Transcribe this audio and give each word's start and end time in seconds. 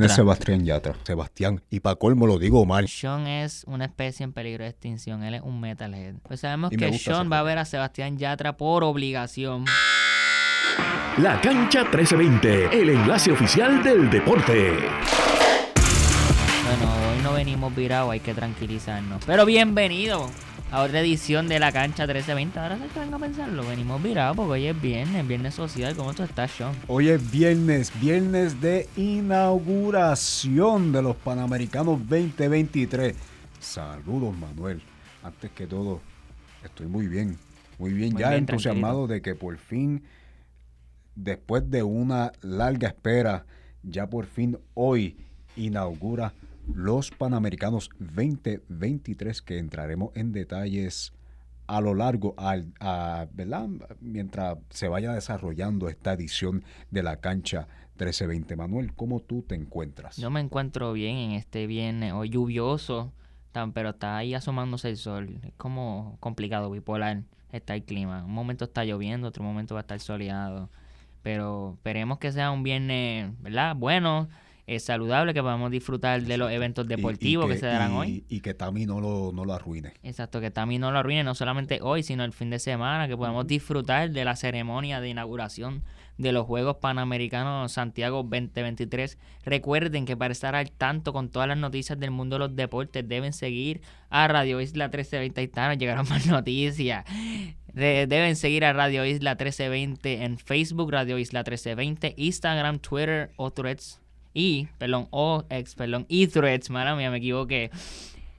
Yatra. 0.00 0.06
¿Quién 0.06 0.10
es 0.10 0.16
Sebastián 0.16 0.64
Yatra? 0.64 0.94
Sebastián. 1.04 1.62
Y 1.70 1.80
para 1.80 1.96
colmo 1.96 2.26
lo 2.26 2.38
digo 2.38 2.64
mal. 2.64 2.88
Sean 2.88 3.26
es 3.26 3.64
una 3.66 3.84
especie 3.86 4.24
en 4.24 4.32
peligro 4.32 4.64
de 4.64 4.70
extinción. 4.70 5.22
Él 5.22 5.34
es 5.34 5.42
un 5.42 5.60
metalhead. 5.60 6.14
Pues 6.26 6.40
sabemos 6.40 6.72
Y 6.72 6.76
que 6.76 6.98
Sean 6.98 7.30
va 7.30 7.40
a 7.40 7.42
ver 7.42 7.58
a 7.58 7.64
Sebastián 7.64 8.16
Yatra 8.18 8.56
por 8.56 8.84
obligación. 8.84 9.64
La 11.18 11.40
Cancha 11.40 11.80
1320, 11.80 12.80
el 12.80 12.90
enlace 12.90 13.32
oficial 13.32 13.82
del 13.82 14.08
deporte. 14.08 14.72
Bueno, 16.64 16.94
hoy 17.10 17.22
no 17.22 17.32
venimos 17.32 17.74
virados, 17.74 18.12
hay 18.12 18.20
que 18.20 18.34
tranquilizarnos. 18.34 19.24
Pero 19.26 19.44
bienvenido 19.44 20.30
a 20.70 20.82
otra 20.82 21.00
edición 21.00 21.48
de 21.48 21.58
la 21.58 21.72
cancha 21.72 22.06
1320. 22.06 22.58
Ahora 22.58 22.78
que 22.92 23.00
vengo 23.00 23.16
a 23.16 23.18
pensarlo. 23.18 23.66
Venimos 23.66 24.02
virados 24.02 24.36
porque 24.36 24.52
hoy 24.52 24.66
es 24.66 24.80
viernes, 24.80 25.26
viernes 25.26 25.54
social. 25.54 25.96
¿Cómo 25.96 26.12
tú 26.14 26.22
estás, 26.22 26.50
Sean? 26.50 26.74
Hoy 26.86 27.08
es 27.08 27.30
viernes, 27.30 27.92
viernes 28.00 28.60
de 28.60 28.88
inauguración 28.96 30.92
de 30.92 31.02
los 31.02 31.16
Panamericanos 31.16 31.98
2023. 32.08 33.14
Saludos, 33.58 34.36
Manuel. 34.36 34.82
Antes 35.22 35.50
que 35.52 35.66
todo, 35.66 36.00
estoy 36.64 36.86
muy 36.86 37.08
bien. 37.08 37.38
Muy 37.78 37.92
bien, 37.92 38.12
Muy 38.12 38.20
ya 38.20 38.30
bien, 38.30 38.40
entusiasmado 38.40 39.06
de 39.06 39.22
que 39.22 39.34
por 39.34 39.56
fin, 39.56 40.02
después 41.14 41.70
de 41.70 41.82
una 41.82 42.32
larga 42.42 42.88
espera, 42.88 43.46
ya 43.82 44.08
por 44.08 44.26
fin 44.26 44.58
hoy 44.74 45.16
inaugura 45.56 46.34
los 46.74 47.10
Panamericanos 47.10 47.90
2023 47.98 49.42
que 49.42 49.58
entraremos 49.58 50.10
en 50.14 50.32
detalles 50.32 51.12
a 51.66 51.80
lo 51.80 51.94
largo, 51.94 52.34
al, 52.38 52.72
a- 52.80 53.26
¿verdad? 53.32 53.68
mientras 54.00 54.56
se 54.70 54.88
vaya 54.88 55.12
desarrollando 55.12 55.88
esta 55.88 56.12
edición 56.14 56.64
de 56.90 57.02
la 57.02 57.16
cancha 57.16 57.68
1320. 57.98 58.56
Manuel, 58.56 58.94
¿cómo 58.94 59.20
tú 59.20 59.42
te 59.42 59.54
encuentras? 59.54 60.16
Yo 60.16 60.30
me 60.30 60.40
encuentro 60.40 60.92
bien 60.92 61.16
en 61.16 61.30
este 61.32 61.66
viernes, 61.66 62.12
hoy 62.12 62.30
lluvioso, 62.30 63.12
pero 63.74 63.90
está 63.90 64.16
ahí 64.16 64.34
asomándose 64.34 64.88
el 64.88 64.96
sol. 64.96 65.40
Es 65.42 65.52
como 65.56 66.16
complicado, 66.20 66.70
bipolar 66.70 67.22
está 67.50 67.74
el 67.74 67.82
clima. 67.82 68.24
Un 68.24 68.32
momento 68.32 68.64
está 68.66 68.84
lloviendo, 68.84 69.26
otro 69.28 69.42
momento 69.42 69.74
va 69.74 69.80
a 69.80 69.82
estar 69.82 69.98
soleado. 70.00 70.70
Pero 71.22 71.72
esperemos 71.74 72.18
que 72.18 72.30
sea 72.30 72.52
un 72.52 72.62
viernes, 72.62 73.32
¿verdad? 73.42 73.74
Bueno, 73.74 74.28
eh, 74.68 74.78
saludable, 74.80 75.34
que 75.34 75.40
podamos 75.42 75.70
disfrutar 75.70 76.22
de 76.22 76.36
los 76.38 76.50
eventos 76.52 76.84
Y- 76.88 76.92
y 76.92 76.96
deportivos 76.96 77.46
que, 77.48 77.56
se 77.58 77.66
darán 77.66 77.92
y- 77.94 77.96
hoy. 77.96 78.24
Y 78.28 78.40
que 78.40 78.54
Tami 78.54 78.86
no 78.86 79.00
lo, 79.00 79.32
no 79.32 79.44
lo 79.44 79.54
arruine. 79.54 79.94
Exacto, 80.02 80.40
que 80.40 80.50
también 80.50 80.80
no 80.82 80.92
lo 80.92 80.98
arruine, 80.98 81.24
no 81.24 81.34
solamente 81.34 81.80
hoy, 81.82 82.02
sino 82.02 82.22
el 82.24 82.32
fin 82.32 82.50
de 82.50 82.58
semana, 82.58 83.08
que 83.08 83.16
podamos 83.16 83.46
disfrutar 83.46 84.10
de 84.10 84.24
la 84.24 84.36
ceremonia 84.36 85.00
de 85.00 85.08
inauguración 85.08 85.82
de 86.18 86.32
los 86.32 86.46
Juegos 86.46 86.76
Panamericanos 86.80 87.70
Santiago 87.72 88.22
2023. 88.24 89.18
Recuerden 89.44 90.04
que 90.04 90.16
para 90.16 90.32
estar 90.32 90.54
al 90.56 90.70
tanto 90.72 91.12
con 91.12 91.28
todas 91.30 91.46
las 91.48 91.56
noticias 91.58 91.98
del 91.98 92.10
mundo 92.10 92.34
de 92.36 92.40
los 92.40 92.56
deportes 92.56 93.08
deben 93.08 93.32
seguir 93.32 93.80
a 94.10 94.26
Radio 94.28 94.60
Isla 94.60 94.86
1320. 94.88 95.40
Ahí 95.40 95.44
está, 95.46 95.68
nos 95.68 95.78
llegaron 95.78 96.08
más 96.08 96.26
noticias. 96.26 97.04
De- 97.72 98.06
deben 98.08 98.34
seguir 98.34 98.64
a 98.64 98.72
Radio 98.72 99.04
Isla 99.04 99.32
1320 99.36 100.24
en 100.24 100.38
Facebook, 100.38 100.90
Radio 100.90 101.18
Isla 101.18 101.40
1320, 101.40 102.14
Instagram, 102.16 102.80
Twitter 102.80 103.30
o 103.36 103.52
Threads. 103.52 104.00
Y, 104.38 104.68
perdón, 104.78 105.08
o 105.10 105.46
ex, 105.50 105.74
perdón, 105.74 106.06
y 106.08 106.28
Threads, 106.28 106.70
mala 106.70 106.94
mía, 106.94 107.10
me 107.10 107.16
equivoqué 107.16 107.72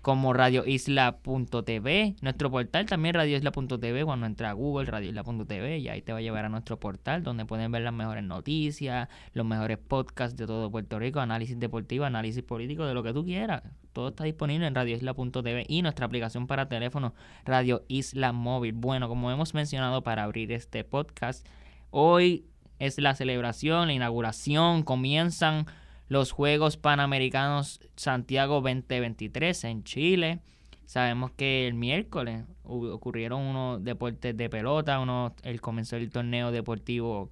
como 0.01 0.31
radioisla.tv, 0.31 2.15
nuestro 2.21 2.49
portal 2.49 2.85
también 2.85 3.15
radioisla.tv, 3.15 4.05
cuando 4.05 4.25
entra 4.25 4.51
a 4.51 4.53
Google 4.53 4.89
radioisla.tv 4.89 5.79
y 5.79 5.89
ahí 5.89 6.01
te 6.01 6.13
va 6.13 6.19
a 6.19 6.21
llevar 6.21 6.45
a 6.45 6.49
nuestro 6.49 6.79
portal 6.79 7.21
donde 7.21 7.43
pueden 7.43 7.69
ver 7.73 7.81
las 7.81 7.91
mejores 7.91 8.23
noticias, 8.23 9.09
los 9.33 9.45
mejores 9.45 9.77
podcasts 9.77 10.37
de 10.37 10.47
todo 10.47 10.71
Puerto 10.71 10.99
Rico, 10.99 11.19
análisis 11.19 11.59
deportivo, 11.59 12.05
análisis 12.05 12.43
político, 12.43 12.85
de 12.85 12.93
lo 12.93 13.03
que 13.03 13.11
tú 13.11 13.25
quieras. 13.25 13.63
Todo 13.91 14.07
está 14.07 14.23
disponible 14.23 14.67
en 14.67 14.75
radioisla.tv 14.75 15.65
y 15.67 15.81
nuestra 15.81 16.05
aplicación 16.05 16.47
para 16.47 16.69
teléfono 16.69 17.13
Radio 17.43 17.83
Isla 17.89 18.31
Móvil. 18.31 18.71
Bueno, 18.71 19.09
como 19.09 19.31
hemos 19.31 19.53
mencionado 19.53 20.01
para 20.01 20.23
abrir 20.23 20.53
este 20.53 20.85
podcast, 20.85 21.45
hoy 21.91 22.45
es 22.79 22.97
la 22.97 23.15
celebración, 23.15 23.87
la 23.87 23.93
inauguración, 23.93 24.83
comienzan 24.83 25.65
los 26.09 26.31
Juegos 26.31 26.75
Panamericanos 26.75 27.79
Santiago 27.95 28.55
2023 28.55 29.63
en 29.63 29.83
Chile. 29.83 30.39
Sabemos 30.85 31.31
que 31.31 31.67
el 31.67 31.75
miércoles 31.75 32.45
ocurrieron 32.63 33.41
unos 33.43 33.83
deportes 33.83 34.35
de 34.35 34.49
pelota, 34.49 34.99
uno, 34.99 35.35
el 35.43 35.61
comenzó 35.61 35.95
el 35.95 36.09
torneo 36.09 36.51
deportivo 36.51 37.29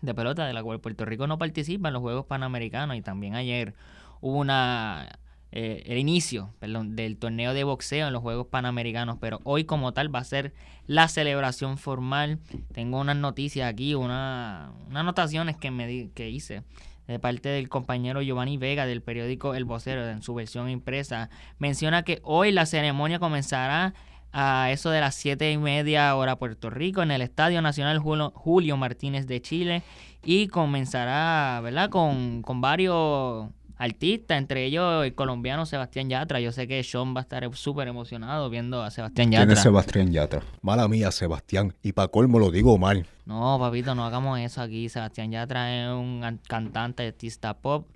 de 0.00 0.14
pelota 0.14 0.46
de 0.46 0.54
la 0.54 0.62
cual 0.62 0.80
Puerto 0.80 1.04
Rico 1.04 1.26
no 1.26 1.38
participa 1.38 1.88
en 1.88 1.94
los 1.94 2.00
Juegos 2.00 2.24
Panamericanos 2.24 2.96
y 2.96 3.02
también 3.02 3.34
ayer 3.34 3.74
hubo 4.20 4.38
una 4.38 5.18
eh, 5.50 5.82
el 5.86 5.98
inicio 5.98 6.54
del 6.60 7.16
torneo 7.18 7.52
de 7.52 7.64
boxeo 7.64 8.06
en 8.06 8.12
los 8.12 8.22
Juegos 8.22 8.46
Panamericanos, 8.46 9.18
pero 9.20 9.40
hoy 9.44 9.64
como 9.64 9.92
tal 9.92 10.14
va 10.14 10.20
a 10.20 10.24
ser 10.24 10.54
la 10.86 11.08
celebración 11.08 11.76
formal. 11.76 12.38
Tengo 12.72 13.00
unas 13.00 13.16
noticias 13.16 13.68
aquí, 13.68 13.94
una, 13.94 14.72
unas 14.86 15.00
anotaciones 15.00 15.56
que 15.56 15.70
me 15.70 16.10
que 16.14 16.30
hice 16.30 16.64
de 17.08 17.18
parte 17.18 17.48
del 17.48 17.68
compañero 17.68 18.22
Giovanni 18.22 18.58
Vega 18.58 18.86
del 18.86 19.02
periódico 19.02 19.54
El 19.54 19.64
Vocero 19.64 20.06
en 20.08 20.22
su 20.22 20.34
versión 20.34 20.68
impresa. 20.68 21.30
Menciona 21.58 22.02
que 22.02 22.20
hoy 22.22 22.52
la 22.52 22.66
ceremonia 22.66 23.18
comenzará 23.18 23.94
a 24.30 24.70
eso 24.70 24.90
de 24.90 25.00
las 25.00 25.14
siete 25.14 25.50
y 25.50 25.56
media 25.56 26.14
hora 26.14 26.36
Puerto 26.36 26.68
Rico 26.68 27.02
en 27.02 27.10
el 27.10 27.22
Estadio 27.22 27.62
Nacional 27.62 27.98
Julio, 27.98 28.76
Martínez 28.76 29.26
de 29.26 29.40
Chile 29.40 29.82
y 30.22 30.48
comenzará, 30.48 31.60
¿verdad? 31.62 31.88
Con, 31.88 32.42
con 32.42 32.60
varios 32.60 33.48
artistas, 33.78 34.36
entre 34.38 34.64
ellos 34.64 35.04
el 35.06 35.14
colombiano 35.14 35.64
Sebastián 35.64 36.08
Yatra. 36.10 36.40
Yo 36.40 36.52
sé 36.52 36.66
que 36.68 36.82
Sean 36.82 37.14
va 37.14 37.20
a 37.20 37.22
estar 37.22 37.48
súper 37.54 37.88
emocionado 37.88 38.50
viendo 38.50 38.82
a 38.82 38.90
Sebastián 38.90 39.28
¿Quién 39.30 39.42
es 39.42 39.48
Yatra. 39.48 39.62
Sebastián 39.62 40.12
Yatra? 40.12 40.42
Mala 40.62 40.88
mía, 40.88 41.10
Sebastián. 41.12 41.74
Y 41.82 41.92
para 41.92 42.08
colmo 42.08 42.38
lo 42.38 42.50
digo 42.50 42.76
mal. 42.78 43.06
No, 43.24 43.56
papito, 43.58 43.94
no 43.94 44.04
hagamos 44.04 44.38
eso 44.40 44.60
aquí. 44.60 44.88
Sebastián 44.88 45.30
Yatra 45.30 45.84
es 45.86 45.90
un 45.92 46.22
an- 46.24 46.40
cantante, 46.48 47.06
artista 47.06 47.54
pop 47.54 47.86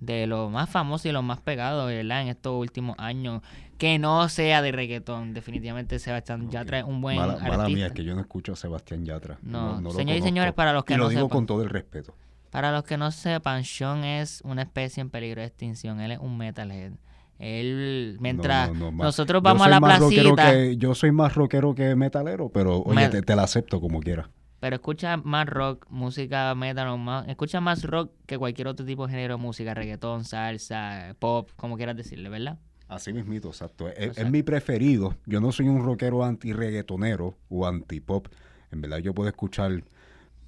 de 0.00 0.26
los 0.26 0.50
más 0.50 0.68
famosos 0.70 1.06
y 1.06 1.12
los 1.12 1.22
más 1.22 1.40
pegados, 1.40 1.86
¿verdad? 1.86 2.22
En 2.22 2.28
estos 2.28 2.58
últimos 2.58 2.96
años. 2.98 3.42
Que 3.76 3.98
no 3.98 4.28
sea 4.28 4.60
de 4.62 4.72
reggaetón. 4.72 5.32
Definitivamente 5.32 5.98
Sebastián 5.98 6.50
Yatra 6.50 6.80
es 6.80 6.84
un 6.84 7.00
buen 7.00 7.16
Mala, 7.16 7.32
artista. 7.34 7.56
mala 7.56 7.68
mía, 7.68 7.86
es 7.86 7.92
que 7.92 8.04
yo 8.04 8.14
no 8.14 8.20
escucho 8.20 8.52
a 8.52 8.56
Sebastián 8.56 9.04
Yatra. 9.06 9.38
No, 9.42 9.80
lo 9.80 9.90
señores 9.92 10.20
y 10.22 10.24
señores, 10.24 10.52
para 10.52 10.72
los 10.74 10.84
que 10.84 10.94
y 10.94 10.96
lo 10.96 11.04
no 11.04 11.08
digo 11.10 11.20
sepan. 11.22 11.36
con 11.38 11.46
todo 11.46 11.62
el 11.62 11.70
respeto. 11.70 12.14
Para 12.50 12.72
los 12.72 12.84
que 12.84 12.96
no 12.96 13.10
sepan, 13.12 13.64
Sean 13.64 14.04
es 14.04 14.40
una 14.44 14.62
especie 14.62 15.00
en 15.00 15.10
peligro 15.10 15.40
de 15.40 15.46
extinción. 15.46 16.00
Él 16.00 16.12
es 16.12 16.18
un 16.18 16.36
metalhead. 16.36 16.92
Él, 17.38 18.18
mientras 18.20 18.68
No, 18.68 18.74
no, 18.74 18.80
no, 18.86 18.92
ma- 18.92 19.04
nosotros 19.04 19.42
vamos 19.42 19.66
a 19.66 19.70
la 19.70 19.80
placita, 19.80 20.52
que- 20.52 20.76
yo 20.76 20.94
soy 20.94 21.10
más 21.10 21.34
rockero 21.34 21.74
que 21.74 21.94
metalero, 21.94 22.50
pero 22.50 22.82
oye, 22.82 23.08
te, 23.08 23.22
te 23.22 23.34
la 23.34 23.44
acepto 23.44 23.80
como 23.80 24.00
quiera. 24.00 24.28
pero 24.60 24.76
escucha 24.76 25.16
más 25.16 25.46
rock, 25.48 25.86
música 25.88 26.54
metal, 26.54 26.88
o 26.88 26.98
más, 26.98 27.26
escucha 27.28 27.62
más 27.62 27.82
rock 27.84 28.12
que 28.26 28.36
cualquier 28.36 28.68
otro 28.68 28.84
tipo 28.84 29.06
de 29.06 29.12
género 29.14 29.36
de 29.38 29.42
música, 29.42 29.72
reggaetón, 29.72 30.24
salsa, 30.24 31.16
pop, 31.18 31.48
como 31.56 31.78
quieras 31.78 31.96
decirle, 31.96 32.28
¿verdad? 32.28 32.58
Así 32.86 33.12
mismito, 33.14 33.48
exacto. 33.48 33.88
Es, 33.88 34.18
es 34.18 34.30
mi 34.30 34.42
preferido. 34.42 35.14
Yo 35.24 35.40
no 35.40 35.50
soy 35.52 35.68
un 35.68 35.82
rockero 35.82 36.24
anti-reggaetonero 36.24 37.38
o 37.48 37.66
anti-pop. 37.66 38.26
En 38.70 38.80
verdad 38.82 38.98
yo 38.98 39.14
puedo 39.14 39.28
escuchar 39.30 39.82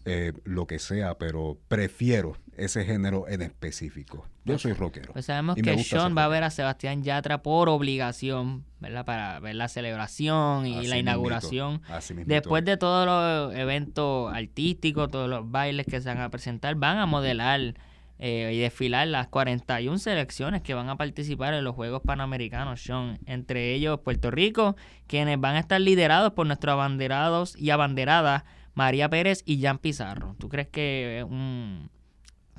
eh, 0.05 0.33
lo 0.45 0.67
que 0.67 0.79
sea, 0.79 1.17
pero 1.19 1.59
prefiero 1.69 2.37
ese 2.57 2.85
género 2.85 3.27
en 3.29 3.43
específico. 3.43 4.27
Yo 4.45 4.59
soy 4.59 4.73
rockero. 4.73 5.13
Pues 5.13 5.27
sabemos 5.27 5.57
que 5.57 5.79
Sean 5.85 6.17
va 6.17 6.25
a 6.25 6.29
ver 6.29 6.43
a 6.43 6.51
Sebastián 6.51 7.03
Yatra 7.03 7.43
por 7.43 7.69
obligación, 7.69 8.65
¿verdad? 8.81 9.05
Para 9.05 9.39
ver 9.41 9.55
la 9.55 9.69
celebración 9.69 10.67
y 10.67 10.73
Así 10.73 10.89
la 10.89 10.97
mismito, 10.97 10.99
inauguración. 10.99 11.83
así 11.89 12.15
mismito. 12.15 12.35
Después 12.35 12.65
de 12.65 12.77
todos 12.77 13.07
los 13.07 13.55
eventos 13.59 14.33
artísticos, 14.35 15.11
todos 15.11 15.31
los 15.31 15.49
bailes 15.51 15.87
que 15.87 16.01
se 16.01 16.09
van 16.09 16.21
a 16.21 16.29
presentar, 16.31 16.75
van 16.75 16.99
a 16.99 17.07
modelar 17.07 17.75
eh, 18.19 18.53
y 18.55 18.59
desfilar 18.59 19.07
las 19.09 19.29
41 19.29 19.99
selecciones 19.99 20.63
que 20.63 20.75
van 20.75 20.89
a 20.89 20.97
participar 20.97 21.55
en 21.55 21.65
los 21.65 21.75
Juegos 21.75 22.03
Panamericanos, 22.05 22.83
Sean. 22.83 23.19
Entre 23.27 23.73
ellos 23.75 24.01
Puerto 24.01 24.31
Rico, 24.33 24.77
quienes 25.07 25.41
van 25.41 25.55
a 25.55 25.61
estar 25.61 25.81
liderados 25.81 26.33
por 26.33 26.47
nuestros 26.47 26.73
abanderados 26.73 27.57
y 27.57 27.71
abanderadas 27.71 28.43
María 28.75 29.09
Pérez 29.09 29.43
y 29.45 29.61
Jan 29.61 29.79
Pizarro. 29.79 30.35
¿Tú 30.39 30.49
crees 30.49 30.69
que 30.69 31.21
es 31.21 31.25
un... 31.25 31.91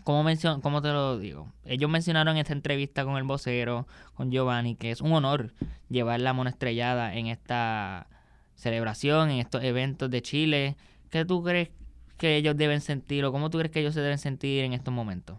¿Cómo, 0.04 0.24
mencion 0.24 0.60
¿Cómo 0.60 0.82
te 0.82 0.90
lo 0.90 1.18
digo? 1.18 1.52
Ellos 1.64 1.90
mencionaron 1.90 2.36
en 2.36 2.42
esta 2.42 2.54
entrevista 2.54 3.06
con 3.06 3.16
el 3.16 3.24
vocero, 3.24 3.88
con 4.16 4.32
Giovanni, 4.32 4.76
que 4.76 4.92
es 4.92 5.00
un 5.00 5.14
honor 5.14 5.54
llevar 5.90 6.20
la 6.20 6.34
monoestrellada 6.34 7.16
en 7.16 7.28
esta 7.28 8.08
celebración, 8.56 9.32
en 9.32 9.40
estos 9.40 9.64
eventos 9.64 10.10
de 10.10 10.22
Chile. 10.22 10.76
¿Qué 11.10 11.24
tú 11.24 11.42
crees 11.42 11.70
que 12.18 12.36
ellos 12.36 12.58
deben 12.58 12.82
sentir 12.82 13.24
o 13.24 13.32
cómo 13.32 13.50
tú 13.50 13.60
crees 13.60 13.72
que 13.72 13.80
ellos 13.80 13.94
se 13.94 14.02
deben 14.02 14.18
sentir 14.18 14.66
en 14.66 14.74
estos 14.74 14.94
momentos? 14.94 15.38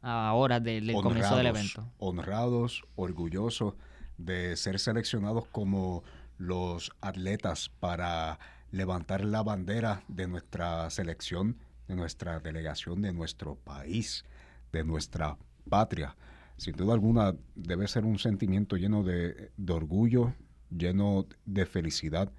Ahora 0.00 0.60
del, 0.60 0.86
del 0.86 0.96
comienzo 0.96 1.36
del 1.36 1.46
evento. 1.46 1.86
honrados, 1.98 2.84
orgullosos 2.94 3.74
de 4.16 4.56
ser 4.56 4.78
seleccionados 4.78 5.46
como 5.48 6.02
los 6.38 6.92
atletas 7.00 7.70
para 7.80 8.38
levantar 8.74 9.24
la 9.24 9.42
bandera 9.42 10.02
de 10.08 10.26
nuestra 10.26 10.90
selección, 10.90 11.58
de 11.86 11.94
nuestra 11.94 12.40
delegación, 12.40 13.02
de 13.02 13.12
nuestro 13.12 13.54
país. 13.56 14.24
de 14.72 14.82
nuestra 14.82 15.38
patria. 15.70 16.16
Sin 16.56 16.74
duda 16.74 16.94
alguna 16.94 17.36
debe 17.54 17.86
ser 17.86 18.04
un 18.04 18.18
sentimiento 18.18 18.76
lleno 18.76 19.04
de, 19.04 19.52
orgullo, 19.68 20.34
lleno 20.68 21.26
de 21.46 21.64
felicidad 21.64 22.32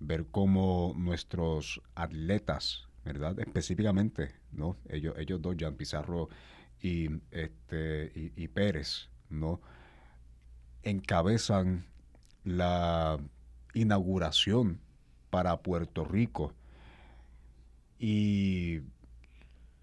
ver 0.00 0.26
cómo 0.26 0.94
nuestros 0.96 1.80
atletas, 1.94 2.88
¿verdad? 3.04 3.38
Específicamente, 3.38 4.34
¿no? 4.50 4.76
Ellos, 4.88 5.14
ellos 5.16 5.40
dos, 5.40 5.56
Jean 5.56 5.76
Pizarro 5.76 6.28
y, 6.82 7.08
este, 7.30 8.32
y, 8.34 8.48
Pérez, 8.48 9.08
¿no? 9.30 9.60
Encabezan 10.82 11.86
la 12.42 13.16
inauguración 13.74 14.80
para 15.36 15.58
Puerto 15.58 16.02
Rico. 16.06 16.54
Y 17.98 18.80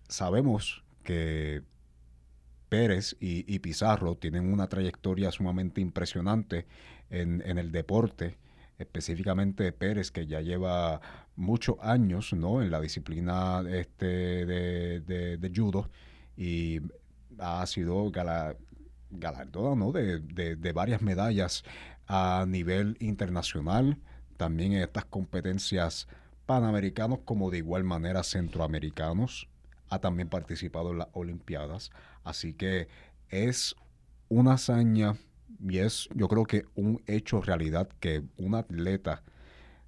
sabemos 0.08 0.84
que 1.04 1.62
Pérez 2.70 3.16
y, 3.20 3.60
Pizarro 3.60 4.16
tienen 4.16 4.52
una 4.52 4.68
trayectoria 4.68 5.32
sumamente 5.32 5.80
impresionante 5.80 6.66
en, 7.12 7.44
el 7.60 7.72
deporte 7.72 8.40
específicamente 8.80 9.72
Pérez, 9.72 10.10
que 10.10 10.26
ya 10.26 10.42
lleva 10.42 11.02
muchos 11.36 11.76
años 11.82 12.34
¿no? 12.34 12.64
en 12.64 12.72
la 12.72 12.82
disciplina 12.82 13.64
este 13.70 14.08
de, 14.48 15.52
judo 15.56 15.92
y 16.36 16.80
ha 17.38 17.64
sido 17.68 18.10
galardonado 18.10 19.76
¿no? 19.76 19.92
de, 19.92 20.72
varias 20.74 21.04
medallas 21.04 21.64
a 22.08 22.44
nivel 22.48 22.98
internacional, 23.00 24.00
también 24.38 24.74
en 24.74 24.82
estas 24.82 25.06
competencias 25.06 26.08
panamericanos 26.46 27.20
como 27.26 27.50
de 27.50 27.60
igual 27.60 27.84
manera 27.84 28.24
centroamericanos, 28.24 29.48
ha 29.90 30.00
también 30.00 30.30
participado 30.30 30.92
en 30.92 31.00
las 31.00 31.08
Olimpiadas, 31.14 31.92
así 32.24 32.54
que 32.54 32.88
es 33.30 33.76
una 34.30 34.54
hazaña 34.54 35.16
y 35.68 35.78
es 35.78 36.10
yo 36.14 36.28
creo 36.28 36.46
que 36.46 36.66
un 36.76 37.02
hecho 37.06 37.42
realidad 37.42 37.88
que 38.00 38.24
un 38.38 38.56
atleta 38.56 39.24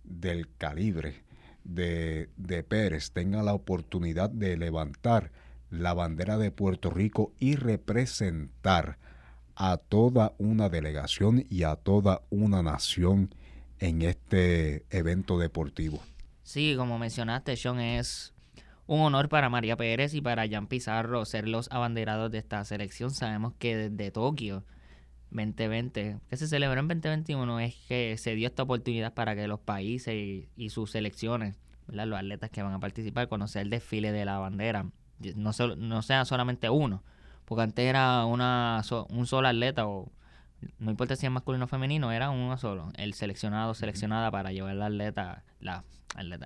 del 0.03 0.47
calibre 0.57 1.23
de, 1.63 2.29
de 2.37 2.63
Pérez 2.63 3.11
tenga 3.11 3.41
la 3.43 3.53
oportunidad 3.53 4.29
de 4.29 4.55
levantar 4.57 5.31
la 5.71 5.93
bandera 5.93 6.37
de 6.37 6.51
Puerto 6.51 6.91
Rico 6.91 7.33
y 7.39 7.55
representar 7.55 8.97
a 9.55 9.77
toda 9.77 10.33
una 10.37 10.69
delegación 10.69 11.45
y 11.49 11.63
a 11.63 11.75
toda 11.75 12.21
una 12.29 12.61
nación 12.61 13.33
en 13.79 14.01
este 14.01 14.85
evento 14.89 15.37
deportivo. 15.37 15.99
Sí, 16.43 16.75
como 16.77 16.99
mencionaste, 16.99 17.55
Sean, 17.57 17.79
es 17.79 18.33
un 18.87 19.01
honor 19.01 19.29
para 19.29 19.49
María 19.49 19.77
Pérez 19.77 20.13
y 20.13 20.21
para 20.21 20.47
Jan 20.47 20.67
Pizarro 20.67 21.25
ser 21.25 21.47
los 21.47 21.71
abanderados 21.71 22.31
de 22.31 22.37
esta 22.37 22.63
selección. 22.65 23.11
Sabemos 23.11 23.53
que 23.57 23.75
desde 23.89 24.11
Tokio 24.11 24.63
2020, 25.31 26.19
que 26.29 26.37
se 26.37 26.47
celebró 26.47 26.79
en 26.79 26.87
2021, 26.87 27.59
es 27.59 27.75
que 27.87 28.17
se 28.17 28.35
dio 28.35 28.47
esta 28.47 28.63
oportunidad 28.63 29.13
para 29.13 29.35
que 29.35 29.47
los 29.47 29.59
países 29.59 30.13
y, 30.55 30.69
sus 30.69 30.91
selecciones, 30.91 31.57
los 31.87 32.17
atletas 32.17 32.49
que 32.51 32.63
van 32.63 32.73
a 32.73 32.79
participar, 32.79 33.27
conocer 33.27 33.63
el 33.63 33.69
desfile 33.69 34.11
de 34.11 34.25
la 34.25 34.37
bandera, 34.37 34.85
no, 35.35 35.51
no 35.77 36.01
sea 36.01 36.25
solamente 36.25 36.69
uno, 36.69 37.03
porque 37.45 37.63
antes 37.63 37.85
era 37.85 38.25
una 38.25 38.81
un 39.09 39.25
solo 39.27 39.47
atleta 39.47 39.87
o 39.87 40.11
no 40.79 40.91
importa 40.91 41.15
si 41.15 41.25
es 41.25 41.31
masculino 41.31 41.65
o 41.65 41.67
femenino, 41.67 42.11
era 42.11 42.29
uno 42.29 42.57
solo, 42.57 42.91
el 42.95 43.13
seleccionado 43.13 43.73
seleccionada 43.73 44.31
para 44.31 44.51
llevar 44.51 44.75
la 44.75 44.87
atleta, 44.87 45.43
la, 45.59 45.83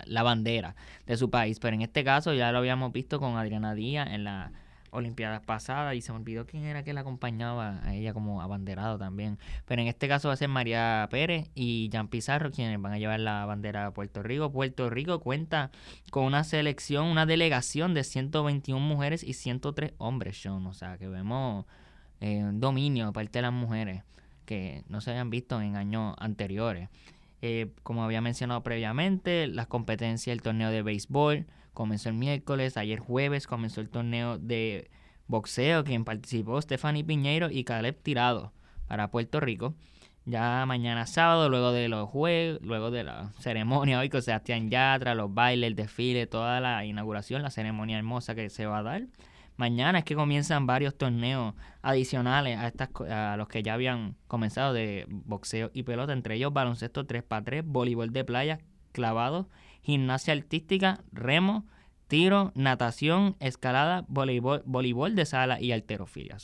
la 0.06 0.22
bandera 0.22 0.76
de 1.06 1.16
su 1.16 1.30
país. 1.30 1.58
Pero 1.60 1.74
en 1.74 1.82
este 1.82 2.04
caso 2.04 2.34
ya 2.34 2.52
lo 2.52 2.58
habíamos 2.58 2.92
visto 2.92 3.18
con 3.18 3.36
Adriana 3.36 3.74
Díaz 3.74 4.08
en 4.10 4.24
la 4.24 4.52
Olimpiadas 4.92 5.40
pasadas 5.42 5.94
y 5.94 6.00
se 6.00 6.10
me 6.12 6.18
olvidó 6.18 6.46
quién 6.46 6.64
era 6.64 6.82
que 6.82 6.92
la 6.92 7.02
acompañaba 7.02 7.80
a 7.84 7.94
ella 7.94 8.12
como 8.12 8.42
abanderado 8.42 8.98
también. 8.98 9.38
Pero 9.64 9.82
en 9.82 9.88
este 9.88 10.08
caso 10.08 10.28
va 10.28 10.34
a 10.34 10.36
ser 10.36 10.48
María 10.48 11.06
Pérez 11.10 11.48
y 11.54 11.90
Jan 11.92 12.08
Pizarro 12.08 12.50
quienes 12.50 12.80
van 12.80 12.92
a 12.92 12.98
llevar 12.98 13.20
la 13.20 13.44
bandera 13.46 13.86
a 13.86 13.94
Puerto 13.94 14.22
Rico. 14.22 14.50
Puerto 14.50 14.90
Rico 14.90 15.20
cuenta 15.20 15.70
con 16.10 16.24
una 16.24 16.42
selección, 16.42 17.06
una 17.06 17.24
delegación 17.24 17.94
de 17.94 18.02
121 18.02 18.80
mujeres 18.84 19.22
y 19.22 19.34
103 19.34 19.92
hombres, 19.98 20.42
Sean. 20.42 20.66
O 20.66 20.74
sea 20.74 20.98
que 20.98 21.06
vemos 21.06 21.66
eh, 22.20 22.42
dominio 22.52 23.06
de 23.06 23.12
parte 23.12 23.38
de 23.38 23.42
las 23.42 23.52
mujeres 23.52 24.02
que 24.44 24.82
no 24.88 25.00
se 25.00 25.10
habían 25.10 25.30
visto 25.30 25.60
en 25.60 25.76
años 25.76 26.14
anteriores. 26.18 26.88
Eh, 27.42 27.72
como 27.82 28.04
había 28.04 28.20
mencionado 28.20 28.62
previamente, 28.62 29.46
las 29.46 29.66
competencias 29.66 30.34
del 30.34 30.42
torneo 30.42 30.70
de 30.70 30.82
béisbol 30.82 31.46
comenzó 31.72 32.08
el 32.08 32.16
miércoles, 32.16 32.76
ayer 32.76 32.98
jueves 32.98 33.46
comenzó 33.46 33.80
el 33.80 33.88
torneo 33.88 34.38
de 34.38 34.90
boxeo, 35.28 35.84
quien 35.84 36.04
participó 36.04 36.60
Stephanie 36.60 37.04
Piñeiro 37.04 37.50
y 37.50 37.64
Caleb 37.64 38.02
Tirado 38.02 38.52
para 38.86 39.10
Puerto 39.10 39.40
Rico. 39.40 39.74
Ya 40.26 40.64
mañana 40.66 41.06
sábado, 41.06 41.48
luego 41.48 41.72
de 41.72 41.88
los 41.88 42.08
juegos, 42.08 42.60
luego 42.62 42.90
de 42.90 43.04
la 43.04 43.32
ceremonia 43.38 43.98
hoy 43.98 44.10
con 44.10 44.20
Sebastián 44.20 44.68
Yatra, 44.68 45.14
los 45.14 45.32
bailes, 45.32 45.68
el 45.68 45.76
desfile, 45.76 46.26
toda 46.26 46.60
la 46.60 46.84
inauguración, 46.84 47.42
la 47.42 47.50
ceremonia 47.50 47.96
hermosa 47.96 48.34
que 48.34 48.50
se 48.50 48.66
va 48.66 48.78
a 48.78 48.82
dar. 48.82 49.02
Mañana 49.60 49.98
es 49.98 50.04
que 50.06 50.14
comienzan 50.14 50.66
varios 50.66 50.96
torneos 50.96 51.54
adicionales 51.82 52.56
a, 52.56 52.66
estas, 52.66 52.88
a 53.10 53.36
los 53.36 53.46
que 53.46 53.62
ya 53.62 53.74
habían 53.74 54.16
comenzado 54.26 54.72
de 54.72 55.04
boxeo 55.10 55.70
y 55.74 55.82
pelota, 55.82 56.14
entre 56.14 56.36
ellos 56.36 56.50
baloncesto 56.50 57.06
3x3, 57.06 57.62
voleibol 57.66 58.10
de 58.10 58.24
playa, 58.24 58.58
clavado, 58.92 59.50
gimnasia 59.82 60.32
artística, 60.32 61.04
remo, 61.12 61.66
tiro, 62.08 62.52
natación, 62.54 63.36
escalada, 63.38 64.06
voleibol, 64.08 64.62
voleibol 64.64 65.14
de 65.14 65.26
sala 65.26 65.60
y 65.60 65.72
alterofilia. 65.72 66.38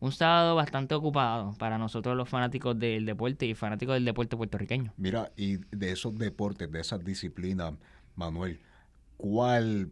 un 0.00 0.12
sábado 0.12 0.54
bastante 0.54 0.94
ocupado 0.94 1.54
para 1.58 1.78
nosotros 1.78 2.14
los 2.18 2.28
fanáticos 2.28 2.78
del 2.78 3.06
deporte 3.06 3.46
y 3.46 3.54
fanáticos 3.54 3.94
del 3.94 4.04
deporte 4.04 4.36
puertorriqueño. 4.36 4.92
Mira, 4.98 5.32
y 5.38 5.56
de 5.74 5.92
esos 5.92 6.18
deportes, 6.18 6.70
de 6.70 6.80
esas 6.80 7.02
disciplinas, 7.02 7.72
Manuel, 8.14 8.60
¿cuál 9.16 9.90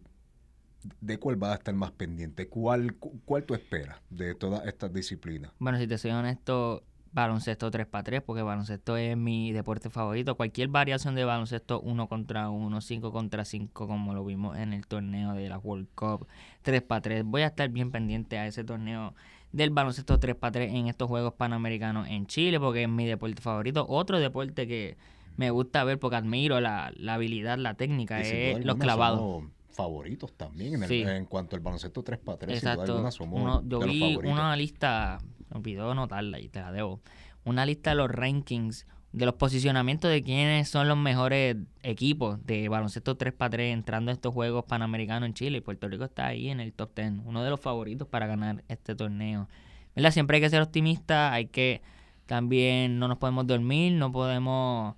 ¿de 1.01 1.19
cuál 1.19 1.43
va 1.43 1.53
a 1.53 1.55
estar 1.55 1.75
más 1.75 1.93
pendiente? 1.93 2.49
¿Cuál, 2.49 2.95
cuál 2.97 3.45
tú 3.45 3.55
esperas 3.55 3.99
de 4.11 4.35
todas 4.35 4.67
estas 4.67 4.93
disciplinas? 4.93 5.53
Bueno, 5.59 5.79
si 5.79 5.87
te 5.87 5.99
soy 5.99 6.11
honesto, 6.11 6.85
baloncesto 7.13 7.71
3x3, 7.71 8.23
porque 8.23 8.43
baloncesto 8.43 8.97
es 8.97 9.17
mi 9.17 9.53
deporte 9.53 9.91
favorito. 9.91 10.37
Cualquier 10.37 10.69
variación 10.69 11.15
de 11.15 11.25
baloncesto 11.25 11.81
1 11.81 12.09
contra 12.09 12.51
1, 12.51 12.81
5 12.81 13.13
contra 13.13 13.45
5, 13.45 13.87
como 13.87 14.15
lo 14.15 14.25
vimos 14.25 14.57
en 14.57 14.73
el 14.73 14.87
torneo 14.87 15.35
de 15.35 15.49
la 15.49 15.59
World 15.59 15.89
Cup 15.95 16.27
3x3. 16.65 17.23
Voy 17.25 17.43
a 17.43 17.49
estar 17.49 17.69
bien 17.69 17.91
pendiente 17.91 18.39
a 18.39 18.47
ese 18.47 18.65
torneo 18.65 19.15
del 19.53 19.71
baloncesto 19.71 20.19
3x3 20.19 20.71
en 20.71 20.87
estos 20.89 21.09
Juegos 21.09 21.35
Panamericanos 21.35 22.09
en 22.09 22.27
Chile, 22.27 22.61
porque 22.61 22.85
es 22.85 22.89
mi 22.89 23.07
deporte 23.07 23.43
favorito. 23.43 23.87
Otro 23.89 24.19
deporte 24.21 24.67
que 24.67 24.97
me 25.37 25.51
gusta 25.51 25.85
ver 25.85 25.99
porque 25.99 26.17
admiro 26.17 26.61
la, 26.61 26.93
habilidad, 27.09 27.59
la 27.59 27.75
técnica, 27.75 28.21
es 28.21 28.65
los 28.65 28.77
clavados 28.77 29.45
favoritos 29.81 30.35
también 30.35 30.83
en, 30.83 31.09
en, 31.09 31.25
cuanto 31.25 31.57
al 31.57 31.63
baloncesto 31.63 32.05
3x3. 32.05 32.51
Exacto. 32.51 33.11
Somos 33.11 33.63
yo 33.67 33.81
vi 33.81 34.17
una 34.17 34.55
lista, 34.55 35.19
me 35.49 35.59
olvidó 35.59 35.91
anotarla 35.91 36.39
y 36.39 36.49
te 36.49 36.61
la 36.61 36.71
debo. 36.71 37.01
Una 37.45 37.65
lista 37.65 37.91
de 37.91 37.97
los 37.97 38.11
rankings, 38.11 38.87
de 39.13 39.25
los 39.25 39.37
posicionamientos 39.37 40.11
de 40.11 40.23
quiénes 40.23 40.69
son 40.69 40.87
los 40.87 40.99
mejores 40.99 41.57
equipos 41.83 42.45
de 42.45 42.69
baloncesto 42.69 43.17
3x3 43.17 43.73
entrando 43.73 44.11
a 44.11 44.15
estos 44.15 44.35
Juegos 44.35 44.67
Panamericanos 44.67 45.27
en 45.27 45.33
Chile. 45.33 45.59
Y 45.59 45.61
Puerto 45.63 45.89
Rico 45.89 46.05
está 46.05 46.27
ahí 46.27 46.51
en 46.51 46.61
el 46.61 46.75
top 46.75 46.95
10, 46.95 47.23
uno 47.25 47.43
de 47.43 47.49
los 47.49 47.59
favoritos 47.59 48.07
para 48.07 48.27
ganar 48.27 48.63
este 48.69 48.95
torneo. 48.95 49.49
¿Verdad? 49.97 50.11
Siempre 50.11 50.37
hay 50.37 50.43
que 50.43 50.51
ser 50.51 50.61
optimista, 50.61 51.33
hay 51.33 51.47
que 51.47 51.81
también 52.27 52.99
no 52.99 53.09
nos 53.09 53.17
podemos 53.17 53.47
dormir, 53.47 53.95
no 53.95 54.13
podemos 54.13 54.95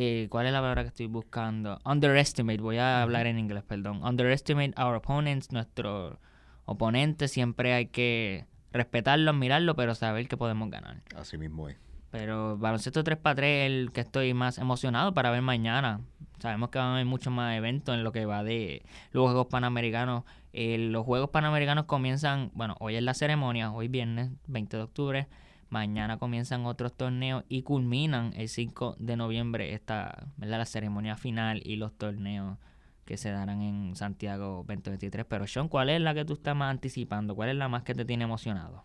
eh, 0.00 0.28
¿cuál 0.30 0.46
es 0.46 0.52
la 0.52 0.60
palabra 0.60 0.82
que 0.84 0.90
estoy 0.90 1.06
buscando? 1.06 1.80
Underestimate, 1.84 2.60
voy 2.60 2.78
a 2.78 3.02
hablar 3.02 3.26
en 3.26 3.36
inglés, 3.36 3.64
perdón. 3.64 4.00
Underestimate 4.04 4.72
our 4.80 4.94
opponents, 4.94 5.50
nuestro 5.50 6.20
oponente, 6.66 7.26
siempre 7.26 7.74
hay 7.74 7.86
que 7.86 8.46
respetarlo, 8.72 9.32
admirarlo, 9.32 9.74
pero 9.74 9.96
saber 9.96 10.28
que 10.28 10.36
podemos 10.36 10.70
ganar. 10.70 11.02
Así 11.16 11.36
mismo 11.36 11.68
es. 11.68 11.78
Pero 12.12 12.56
baloncesto 12.56 13.02
3x3 13.02 13.42
el 13.42 13.90
que 13.92 14.00
estoy 14.02 14.34
más 14.34 14.58
emocionado 14.58 15.14
para 15.14 15.32
ver 15.32 15.42
mañana. 15.42 16.00
Sabemos 16.38 16.68
que 16.68 16.78
van 16.78 16.88
a 16.88 16.92
haber 16.94 17.06
muchos 17.06 17.32
más 17.32 17.56
eventos 17.56 17.92
en 17.92 18.04
lo 18.04 18.12
que 18.12 18.24
va 18.24 18.44
de 18.44 18.84
los 19.10 19.24
Juegos 19.24 19.48
Panamericanos. 19.48 20.22
Eh, 20.52 20.78
los 20.78 21.04
Juegos 21.04 21.30
Panamericanos 21.30 21.86
comienzan, 21.86 22.52
bueno, 22.54 22.76
hoy 22.78 22.94
es 22.94 23.02
la 23.02 23.14
ceremonia, 23.14 23.72
hoy 23.72 23.88
viernes 23.88 24.30
20 24.46 24.76
de 24.76 24.82
octubre. 24.84 25.28
Mañana 25.70 26.18
comienzan 26.18 26.64
otros 26.64 26.94
torneos 26.94 27.44
y 27.48 27.62
culminan 27.62 28.32
el 28.36 28.48
5 28.48 28.96
de 28.98 29.16
noviembre 29.16 29.74
esta, 29.74 30.28
¿verdad? 30.36 30.58
la 30.58 30.64
ceremonia 30.64 31.16
final 31.16 31.60
y 31.64 31.76
los 31.76 31.92
torneos 31.96 32.58
que 33.04 33.16
se 33.16 33.30
darán 33.30 33.62
en 33.62 33.96
Santiago 33.96 34.64
2023. 34.66 35.26
Pero 35.28 35.46
Sean, 35.46 35.68
¿cuál 35.68 35.90
es 35.90 36.00
la 36.00 36.14
que 36.14 36.24
tú 36.24 36.34
estás 36.34 36.54
más 36.54 36.70
anticipando? 36.70 37.34
¿Cuál 37.34 37.50
es 37.50 37.56
la 37.56 37.68
más 37.68 37.82
que 37.82 37.94
te 37.94 38.04
tiene 38.04 38.24
emocionado? 38.24 38.84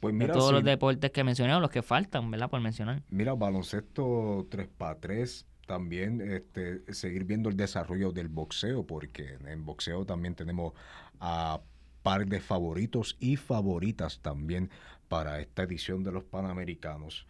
Pues 0.00 0.12
mira, 0.12 0.34
de 0.34 0.38
todos 0.38 0.52
los 0.52 0.64
deportes 0.64 1.10
que 1.10 1.24
mencioné 1.24 1.54
o 1.54 1.60
los 1.60 1.70
que 1.70 1.82
faltan, 1.82 2.30
¿verdad? 2.30 2.50
Por 2.50 2.60
mencionar. 2.60 3.02
Mira, 3.10 3.32
baloncesto 3.34 4.46
3x3, 4.50 5.46
también 5.66 6.20
este, 6.20 6.92
seguir 6.92 7.24
viendo 7.24 7.48
el 7.48 7.56
desarrollo 7.56 8.12
del 8.12 8.28
boxeo, 8.28 8.84
porque 8.84 9.38
en 9.46 9.64
boxeo 9.64 10.04
también 10.04 10.34
tenemos 10.34 10.74
a 11.20 11.60
par 12.02 12.26
de 12.26 12.40
favoritos 12.40 13.16
y 13.18 13.36
favoritas 13.36 14.20
también 14.20 14.70
para 15.14 15.38
esta 15.38 15.62
edición 15.62 16.02
de 16.02 16.10
los 16.10 16.24
Panamericanos. 16.24 17.24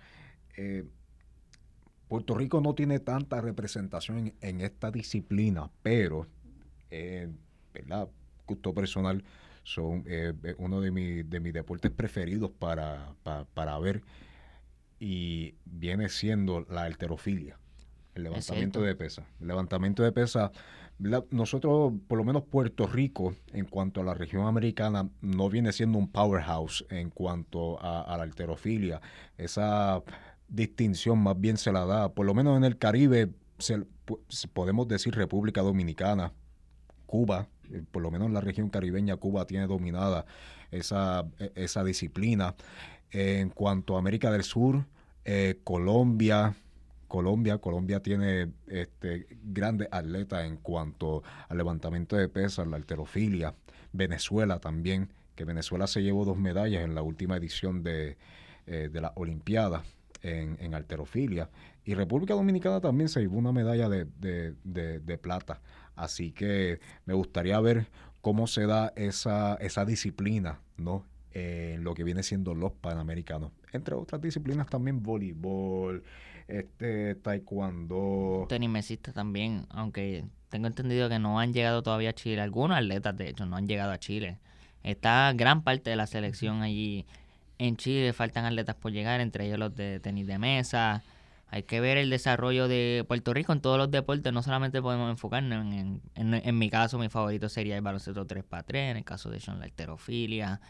Eh, 0.57 0.85
Puerto 2.09 2.35
Rico 2.35 2.62
no 2.62 2.75
tiene 2.75 2.99
tanta 2.99 3.43
representación 3.43 4.33
en, 4.41 4.61
esta 4.62 4.91
disciplina, 4.91 5.69
pero, 5.83 6.26
eh, 6.91 7.29
¿verdad? 7.75 8.09
Gusto 8.47 8.73
personal, 8.73 9.23
son 9.64 10.03
eh, 10.07 10.33
uno 10.57 10.81
de, 10.81 11.25
de 11.25 11.41
mis 11.41 11.53
deportes 11.53 11.91
preferidos 11.91 12.50
para, 12.59 13.12
para, 13.53 13.79
ver 13.79 14.00
y 14.99 15.55
viene 15.67 16.09
siendo 16.09 16.64
la 16.71 16.85
alterofilia, 16.85 17.59
el 18.14 18.23
levantamiento 18.23 18.81
de 18.81 18.95
pesa. 18.95 19.26
El 19.43 19.49
levantamiento 19.49 20.03
de 20.03 20.12
pesa 20.12 20.53
nosotros, 20.99 21.93
por 22.07 22.19
lo 22.19 22.25
menos 22.25 22.45
Puerto 22.45 22.87
Rico, 22.87 23.35
en 23.53 23.65
cuanto 23.65 24.01
a 24.01 24.05
la 24.05 24.15
región 24.15 24.47
americana, 24.47 25.09
no 25.21 25.51
viene 25.51 25.73
siendo 25.73 25.99
un 25.99 26.09
powerhouse 26.09 26.85
en 26.89 27.11
cuanto 27.11 27.81
a, 27.81 28.17
la 28.17 28.23
alterofilia. 28.23 29.01
Esa 29.37 30.03
distinción 30.49 31.19
más 31.19 31.41
bien 31.41 31.57
se 31.57 31.73
la 31.73 31.85
da, 31.85 32.11
por 32.11 32.27
lo 32.27 32.35
menos 32.35 32.57
en 32.57 32.65
el 32.65 32.79
Caribe, 32.79 33.31
podemos 34.53 34.87
decir 34.87 35.15
República 35.15 35.63
Dominicana, 35.63 36.33
Cuba, 37.07 37.49
eh, 37.73 37.83
por 37.91 38.03
lo 38.03 38.11
menos 38.11 38.29
en 38.29 38.35
la 38.35 38.41
región 38.41 38.69
caribeña, 38.69 39.17
Cuba 39.17 39.47
tiene 39.47 39.67
dominada 39.67 40.27
esa, 40.71 41.27
e, 41.39 41.53
esa 41.55 41.85
disciplina. 41.85 42.55
En 43.11 43.51
cuanto 43.51 43.97
a 43.97 43.99
América 43.99 44.31
del 44.31 44.43
Sur, 44.43 44.87
eh, 45.25 45.61
Colombia, 45.65 46.57
Colombia. 47.14 47.59
Colombia 47.59 48.00
tiene 48.00 48.50
este, 48.66 49.28
grandes 49.44 49.87
atletas 49.92 50.47
en 50.47 50.56
cuanto 50.56 51.23
al 51.49 51.56
levantamiento 51.56 52.16
de 52.16 52.28
pesas, 52.28 52.66
la 52.66 52.75
alterofilia. 52.75 53.54
Venezuela 53.92 54.59
también, 54.59 55.11
que 55.37 55.44
Venezuela 55.44 55.87
se 55.87 56.02
llevó 56.02 56.25
dos 56.25 56.37
medallas 56.37 56.83
en 56.83 56.97
la 56.97 57.02
última 57.02 57.37
edición 57.37 57.85
de, 57.85 58.16
eh, 58.66 58.90
de 58.92 59.00
la 59.00 59.12
Olimpiada 59.14 59.85
en, 60.23 60.56
en, 60.59 60.75
alterofilia. 60.75 61.50
Y 61.85 61.94
República 61.94 62.35
Dominicana 62.35 62.80
también 62.80 63.09
se 63.09 63.21
llevó 63.21 63.38
una 63.38 63.52
medalla 63.52 63.88
de, 63.88 64.06
de, 64.64 65.18
plata. 65.18 65.61
Así 65.94 66.33
que 66.33 66.80
me 67.06 67.14
gustaría 67.14 67.61
ver 67.61 67.87
cómo 68.23 68.49
se 68.49 68.66
da 68.66 68.92
esa, 68.97 69.54
esa 69.61 69.85
disciplina, 69.85 70.59
¿no? 70.78 71.04
En 71.30 71.85
lo 71.85 71.94
que 71.94 72.02
viene 72.02 72.25
siendo 72.25 72.56
los 72.56 72.73
panamericanos. 72.73 73.52
Entre 73.73 73.94
otras 73.94 74.21
disciplinas 74.21 74.66
también 74.66 75.00
voleibol, 75.00 76.02
este 76.49 77.15
taekwondo. 77.17 78.47
Tenis 78.49 78.71
mesista 78.71 79.13
también, 79.13 79.67
aunque 79.71 80.25
tengo 80.49 80.67
entendido 80.67 81.09
que 81.09 81.19
no 81.19 81.41
han 81.41 81.53
llegado 81.53 81.83
todavía 81.83 82.11
a 82.11 82.15
Chile. 82.15 82.41
Algunos 82.41 82.77
atletas, 82.77 83.17
de 83.17 83.29
hecho, 83.29 83.47
no 83.47 83.57
han 83.57 83.67
llegado 83.67 83.93
a 83.93 83.99
Chile. 83.99 84.39
Está 84.83 85.33
gran 85.35 85.63
parte 85.63 85.91
de 85.91 85.97
la 85.97 86.07
selección 86.07 86.63
allí 86.63 87.07
en 87.59 87.77
Chile. 87.77 88.13
Faltan 88.13 88.45
atletas 88.45 88.77
por 88.77 88.93
llegar, 88.93 89.21
entre 89.21 89.47
ellos 89.47 89.59
los 89.59 89.75
de 89.75 90.01
tenis 90.01 90.27
de 90.27 90.39
mesa. 90.39 91.03
Hay 91.49 91.63
que 91.63 91.81
ver 91.81 91.99
el 91.99 92.11
desarrollo 92.11 92.69
de 92.69 93.05
Puerto 93.07 93.33
Rico 93.33 93.53
en 93.53 93.61
todos 93.61 93.79
los 93.79 93.91
deportes. 93.91 94.33
No 94.33 94.43
solamente 94.43 94.83
podemos 94.83 95.11
enfocarnos 95.11 95.73
en, 95.73 96.01
en, 96.15 96.59
mi 96.59 96.69
caso, 96.69 96.99
mi 96.99 97.09
favorito 97.09 97.49
sería 97.49 97.77
el 97.77 97.83
baloncesto 97.83 98.27
3x3. 98.27 98.91
En 98.91 98.97
el 98.97 99.05
caso 99.05 99.31
de 99.31 99.41
Sean, 99.41 99.59
la 99.59 99.65
alterofilia. 99.65 100.61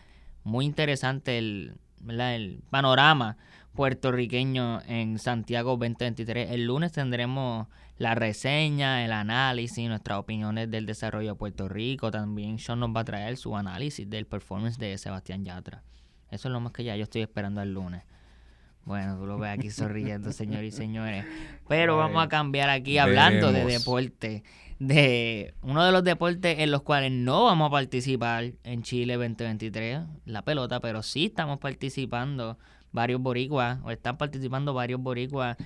Muy 0.45 0.67
interesante 0.67 1.39
el, 1.39 1.79
el 2.09 2.63
panorama 2.71 3.37
puertorriqueño 3.75 4.81
en 4.87 5.19
Santiago 5.19 5.71
2023. 5.73 6.51
El 6.51 6.67
lunes 6.67 6.93
tendremos 6.93 7.67
la 7.99 8.15
reseña, 8.15 9.05
el 9.05 9.13
análisis, 9.13 9.89
nuestras 9.89 10.19
opiniones 10.19 10.71
del 10.71 10.87
desarrollo 10.87 11.31
de 11.31 11.35
Puerto 11.35 11.69
Rico. 11.69 12.11
También 12.11 12.59
Sean 12.59 12.81
nos 12.81 12.95
va 12.95 13.01
a 13.01 13.05
traer 13.05 13.37
su 13.37 13.57
análisis 13.57 14.09
del 14.09 14.27
performance 14.27 14.79
de 14.79 14.97
Sebastián 14.99 15.45
Yatra. 15.45 15.83
Eso 16.31 16.49
es 16.49 16.53
lo 16.53 16.61
más 16.61 16.73
que 16.73 16.85
ya 16.85 16.97
yo 16.97 17.05
estoy 17.05 17.23
esperando 17.23 17.63
el 17.63 17.73
lunes. 17.73 18.03
Bueno, 18.85 19.17
tú 19.19 19.27
lo 19.27 19.39
ves 19.39 19.59
aquí 19.59 19.71
sonriendo, 19.71 20.31
señores 20.33 20.75
y 20.75 20.77
señores. 20.77 21.25
Pero 21.69 21.97
vamos 21.97 22.23
a 22.23 22.29
cambiar 22.29 22.69
aquí 22.69 22.99
hablando 22.99 23.51
de 23.51 23.65
deporte. 23.65 24.45
De 24.79 25.55
uno 25.63 25.85
de 25.85 25.93
los 25.93 26.03
deportes 26.05 26.59
en 26.59 26.71
los 26.71 26.83
cuales 26.83 27.13
no 27.13 27.45
vamos 27.45 27.69
a 27.69 27.71
participar 27.71 28.53
en 28.65 28.83
Chile 28.83 29.15
2023, 29.15 30.01
la 30.27 30.43
pelota, 30.43 30.81
pero 30.81 31.03
sí 31.03 31.27
estamos 31.27 31.59
participando 31.59 32.59
varios 32.93 33.21
boricuas, 33.21 33.79
o 33.85 33.91
están 33.91 34.17
participando 34.17 34.75
varios 34.75 35.01
boricuas 35.01 35.57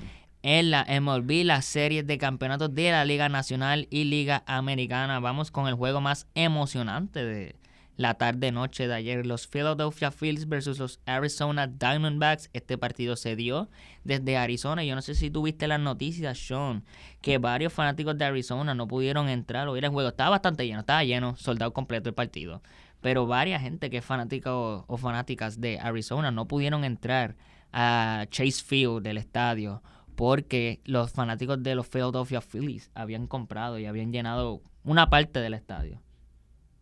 en 0.42 0.70
la 0.70 0.86
MLB, 1.00 1.44
las 1.44 1.64
series 1.64 2.06
de 2.06 2.18
campeonatos 2.18 2.74
de 2.74 2.90
la 2.90 3.04
Liga 3.04 3.28
Nacional 3.28 3.86
y 3.90 4.04
Liga 4.04 4.44
Americana. 4.46 5.20
Vamos 5.20 5.50
con 5.50 5.68
el 5.68 5.74
juego 5.74 6.00
más 6.00 6.26
emocionante 6.34 7.24
de 7.24 7.56
la 7.98 8.14
tarde-noche 8.14 8.88
de 8.88 8.94
ayer. 8.94 9.26
Los 9.26 9.46
Philadelphia 9.46 10.10
Phillies 10.10 10.48
versus 10.48 10.78
los 10.78 11.00
Arizona 11.04 11.66
Diamondbacks. 11.66 12.48
Este 12.54 12.78
partido 12.78 13.16
se 13.16 13.36
dio 13.36 13.68
desde 14.04 14.38
Arizona. 14.38 14.84
Yo 14.84 14.94
no 14.94 15.02
sé 15.02 15.14
si 15.14 15.30
tuviste 15.30 15.68
las 15.68 15.80
noticias, 15.80 16.38
Sean, 16.38 16.84
que 17.20 17.36
varios 17.36 17.74
fanáticos 17.74 18.16
de 18.16 18.24
Arizona 18.24 18.74
no 18.74 18.88
pudieron 18.88 19.28
entrar 19.28 19.68
o 19.68 19.76
ir 19.76 19.84
al 19.84 19.92
juego. 19.92 20.08
Estaba 20.08 20.30
bastante 20.30 20.66
lleno, 20.66 20.80
estaba 20.80 21.04
lleno, 21.04 21.36
soldado 21.36 21.74
completo 21.74 22.08
el 22.08 22.14
partido 22.14 22.62
pero 23.00 23.26
varias 23.26 23.62
gente 23.62 23.90
que 23.90 23.98
es 23.98 24.04
fanática 24.04 24.56
o, 24.56 24.96
fanáticas 24.96 25.60
de 25.60 25.78
Arizona 25.78 26.30
no 26.30 26.48
pudieron 26.48 26.84
entrar 26.84 27.36
a 27.72 28.26
Chase 28.30 28.64
Field 28.64 29.02
del 29.02 29.18
estadio 29.18 29.82
porque 30.16 30.80
los 30.84 31.12
fanáticos 31.12 31.62
de 31.62 31.76
los 31.76 31.86
Philadelphia 31.86 32.40
Phillies 32.40 32.90
habían 32.94 33.28
comprado 33.28 33.78
y 33.78 33.86
habían 33.86 34.12
llenado 34.12 34.62
una 34.82 35.10
parte 35.10 35.38
del 35.38 35.54
estadio. 35.54 36.02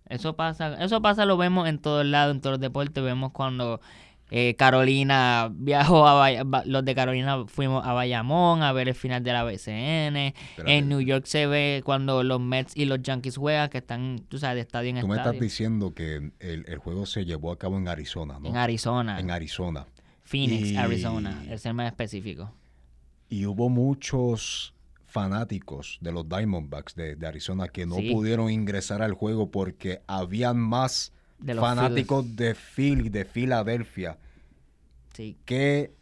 Eso 0.08 0.36
pasa, 0.36 0.82
eso 0.82 1.02
pasa, 1.02 1.26
lo 1.26 1.36
vemos 1.36 1.68
en 1.68 1.78
todos 1.78 2.06
lados, 2.06 2.34
en 2.34 2.40
todos 2.40 2.54
los 2.54 2.60
deportes, 2.60 3.02
vemos 3.02 3.32
cuando 3.32 3.80
eh, 4.30 4.56
Carolina 4.56 5.50
viajó 5.52 6.06
a 6.06 6.28
los 6.64 6.84
de 6.84 6.94
Carolina 6.96 7.44
fuimos 7.46 7.86
a 7.86 7.92
Bayamón 7.92 8.62
a 8.62 8.72
ver 8.72 8.88
el 8.88 8.94
final 8.94 9.22
de 9.22 9.32
la 9.32 9.44
BCN. 9.44 10.34
En 10.66 10.88
New 10.88 11.00
York 11.00 11.26
se 11.26 11.46
ve 11.46 11.82
cuando 11.84 12.24
los 12.24 12.40
Mets 12.40 12.76
y 12.76 12.86
los 12.86 13.02
Yankees 13.02 13.36
juegan, 13.36 13.70
que 13.70 13.78
están, 13.78 14.24
tú 14.28 14.38
sabes, 14.38 14.56
de 14.56 14.60
estadio 14.62 14.90
en 14.90 14.96
estadio. 14.98 15.14
Tú 15.14 15.20
me 15.22 15.30
estás 15.30 15.40
diciendo 15.40 15.94
que 15.94 16.32
el, 16.40 16.78
juego 16.78 17.06
se 17.06 17.24
llevó 17.24 17.52
a 17.52 17.58
cabo 17.58 17.78
en 17.78 17.88
Arizona, 17.88 18.38
¿no? 18.40 18.48
En 18.48 18.56
Arizona. 18.56 19.20
En 19.20 19.30
Arizona. 19.30 19.86
Phoenix, 20.24 20.76
Arizona, 20.76 21.44
el 21.48 21.58
ser 21.60 21.72
más 21.72 21.86
específico. 21.86 22.52
Y 23.28 23.46
hubo 23.46 23.68
muchos 23.68 24.74
fanáticos 25.16 25.96
de 26.02 26.12
los 26.12 26.28
Diamondbacks 26.28 26.94
de, 26.94 27.16
Arizona 27.26 27.68
que 27.68 27.86
no 27.86 27.96
pudieron 27.96 28.50
ingresar 28.50 29.00
al 29.00 29.14
juego 29.14 29.50
porque 29.50 30.02
habían 30.06 30.58
más 30.58 31.10
fanáticos 31.42 32.36
de 32.36 32.54
Philly, 32.54 33.08
de 33.08 33.24
Filadelfia, 33.24 34.18
sí. 35.14 35.38
que 35.46 35.94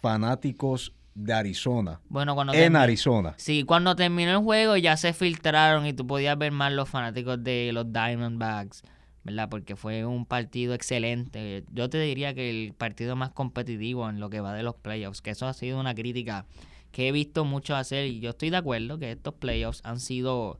fanáticos 0.00 0.92
de 1.14 1.32
Arizona. 1.32 2.00
Bueno, 2.08 2.34
cuando 2.34 2.52
en 2.52 2.74
Arizona. 2.74 3.34
Sí, 3.36 3.62
cuando 3.62 3.94
terminó 3.94 4.32
el 4.32 4.38
juego 4.38 4.76
ya 4.76 4.96
se 4.96 5.12
filtraron 5.12 5.86
y 5.86 5.92
tú 5.92 6.04
podías 6.04 6.36
ver 6.36 6.50
más 6.50 6.72
los 6.72 6.88
fanáticos 6.88 7.42
de 7.42 7.70
los 7.72 7.92
Diamondbacks, 7.92 8.82
¿verdad? 9.22 9.48
Porque 9.48 9.76
fue 9.76 10.04
un 10.04 10.26
partido 10.26 10.74
excelente. 10.74 11.64
Yo 11.72 11.88
te 11.88 12.00
diría 12.00 12.34
que 12.34 12.50
el 12.50 12.74
partido 12.74 13.14
más 13.14 13.30
competitivo 13.30 14.08
en 14.08 14.18
lo 14.18 14.30
que 14.30 14.40
va 14.40 14.52
de 14.52 14.64
los 14.64 14.74
playoffs, 14.74 15.22
que 15.22 15.30
eso 15.30 15.46
ha 15.46 15.54
sido 15.54 15.78
una 15.78 15.94
crítica 15.94 16.44
que 16.90 17.08
he 17.08 17.12
visto 17.12 17.44
mucho 17.44 17.76
hacer 17.76 18.06
y 18.06 18.20
yo 18.20 18.30
estoy 18.30 18.50
de 18.50 18.56
acuerdo 18.56 18.98
que 18.98 19.12
estos 19.12 19.34
playoffs 19.34 19.80
han 19.84 20.00
sido 20.00 20.58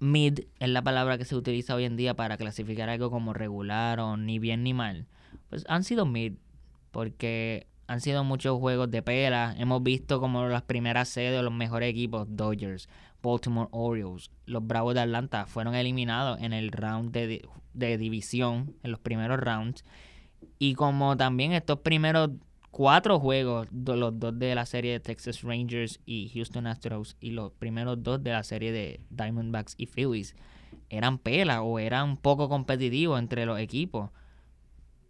mid 0.00 0.40
es 0.58 0.68
la 0.68 0.82
palabra 0.82 1.18
que 1.18 1.24
se 1.24 1.36
utiliza 1.36 1.74
hoy 1.74 1.84
en 1.84 1.96
día 1.96 2.14
para 2.14 2.36
clasificar 2.36 2.88
algo 2.88 3.10
como 3.10 3.32
regular 3.32 4.00
o 4.00 4.16
ni 4.16 4.38
bien 4.38 4.64
ni 4.64 4.74
mal. 4.74 5.06
Pues 5.48 5.64
han 5.68 5.84
sido 5.84 6.06
mid 6.06 6.34
porque 6.90 7.66
han 7.86 8.00
sido 8.00 8.24
muchos 8.24 8.58
juegos 8.58 8.90
de 8.90 9.02
pera. 9.02 9.54
Hemos 9.58 9.82
visto 9.82 10.20
como 10.20 10.46
las 10.46 10.62
primeras 10.62 11.08
sedes 11.08 11.36
de 11.36 11.42
los 11.42 11.52
mejores 11.52 11.90
equipos, 11.90 12.26
Dodgers, 12.30 12.88
Baltimore 13.22 13.68
Orioles, 13.72 14.30
los 14.46 14.66
Bravos 14.66 14.94
de 14.94 15.00
Atlanta, 15.00 15.46
fueron 15.46 15.74
eliminados 15.74 16.40
en 16.40 16.52
el 16.52 16.72
round 16.72 17.12
de, 17.12 17.46
de 17.74 17.98
división, 17.98 18.74
en 18.82 18.92
los 18.92 19.00
primeros 19.00 19.38
rounds. 19.38 19.84
Y 20.58 20.74
como 20.74 21.16
también 21.16 21.52
estos 21.52 21.80
primeros 21.80 22.30
cuatro 22.70 23.18
juegos, 23.18 23.68
los 23.72 24.18
dos 24.18 24.38
de 24.38 24.54
la 24.54 24.66
serie 24.66 24.92
de 24.92 25.00
Texas 25.00 25.42
Rangers 25.42 26.00
y 26.06 26.30
Houston 26.34 26.66
Astros 26.66 27.16
y 27.20 27.30
los 27.30 27.52
primeros 27.52 28.02
dos 28.02 28.22
de 28.22 28.32
la 28.32 28.42
serie 28.42 28.72
de 28.72 29.00
Diamondbacks 29.10 29.74
y 29.76 29.86
Phillies 29.86 30.34
eran 30.88 31.18
pela 31.18 31.62
o 31.62 31.78
eran 31.78 32.16
poco 32.16 32.48
competitivos 32.48 33.18
entre 33.18 33.46
los 33.46 33.58
equipos. 33.58 34.10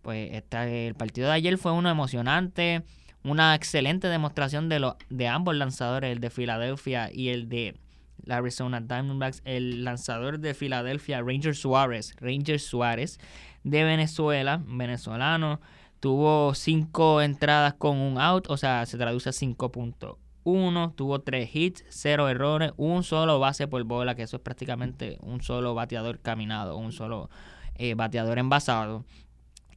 Pues 0.03 0.43
el 0.53 0.95
partido 0.95 1.29
de 1.29 1.35
ayer 1.35 1.59
fue 1.59 1.73
uno 1.73 1.91
emocionante, 1.91 2.83
una 3.23 3.55
excelente 3.55 4.09
demostración 4.09 4.69
de, 4.69 4.81
lo, 4.81 4.97
de 5.11 5.29
ambos 5.29 5.55
lanzadores, 5.55 6.11
el 6.13 6.21
de 6.21 6.31
Filadelfia 6.31 7.11
y 7.13 7.29
el 7.29 7.49
de 7.49 7.77
la 8.25 8.39
Arizona 8.39 8.81
Diamondbacks, 8.81 9.43
el 9.45 9.85
lanzador 9.85 10.39
de 10.39 10.55
Filadelfia, 10.55 11.21
Ranger 11.21 11.55
Suárez, 11.55 12.15
Ranger 12.19 12.61
Suárez 12.61 13.19
de 13.65 13.85
Venezuela, 13.85 14.63
venezolano, 14.67 15.61
Tuvo 16.01 16.55
cinco 16.55 17.21
entradas 17.21 17.75
con 17.75 17.99
un 17.99 18.19
out, 18.19 18.49
o 18.49 18.57
sea, 18.57 18.87
se 18.87 18.97
traduce 18.97 19.29
a 19.29 19.33
5.1. 19.33 20.95
Tuvo 20.95 21.21
tres 21.21 21.55
hits, 21.55 21.85
cero 21.91 22.31
errores, 22.31 22.73
un 22.79 23.05
solo 23.05 23.39
base 23.39 23.69
por 23.69 23.85
bola, 23.85 24.15
que 24.15 24.23
eso 24.23 24.37
es 24.37 24.43
prácticamente 24.43 25.19
un 25.21 25.43
solo 25.43 25.75
bateador 25.75 26.19
caminado, 26.21 26.79
un 26.79 26.93
solo 26.93 27.29
eh, 27.75 27.95
bateador 27.95 28.39
envasado 28.39 29.05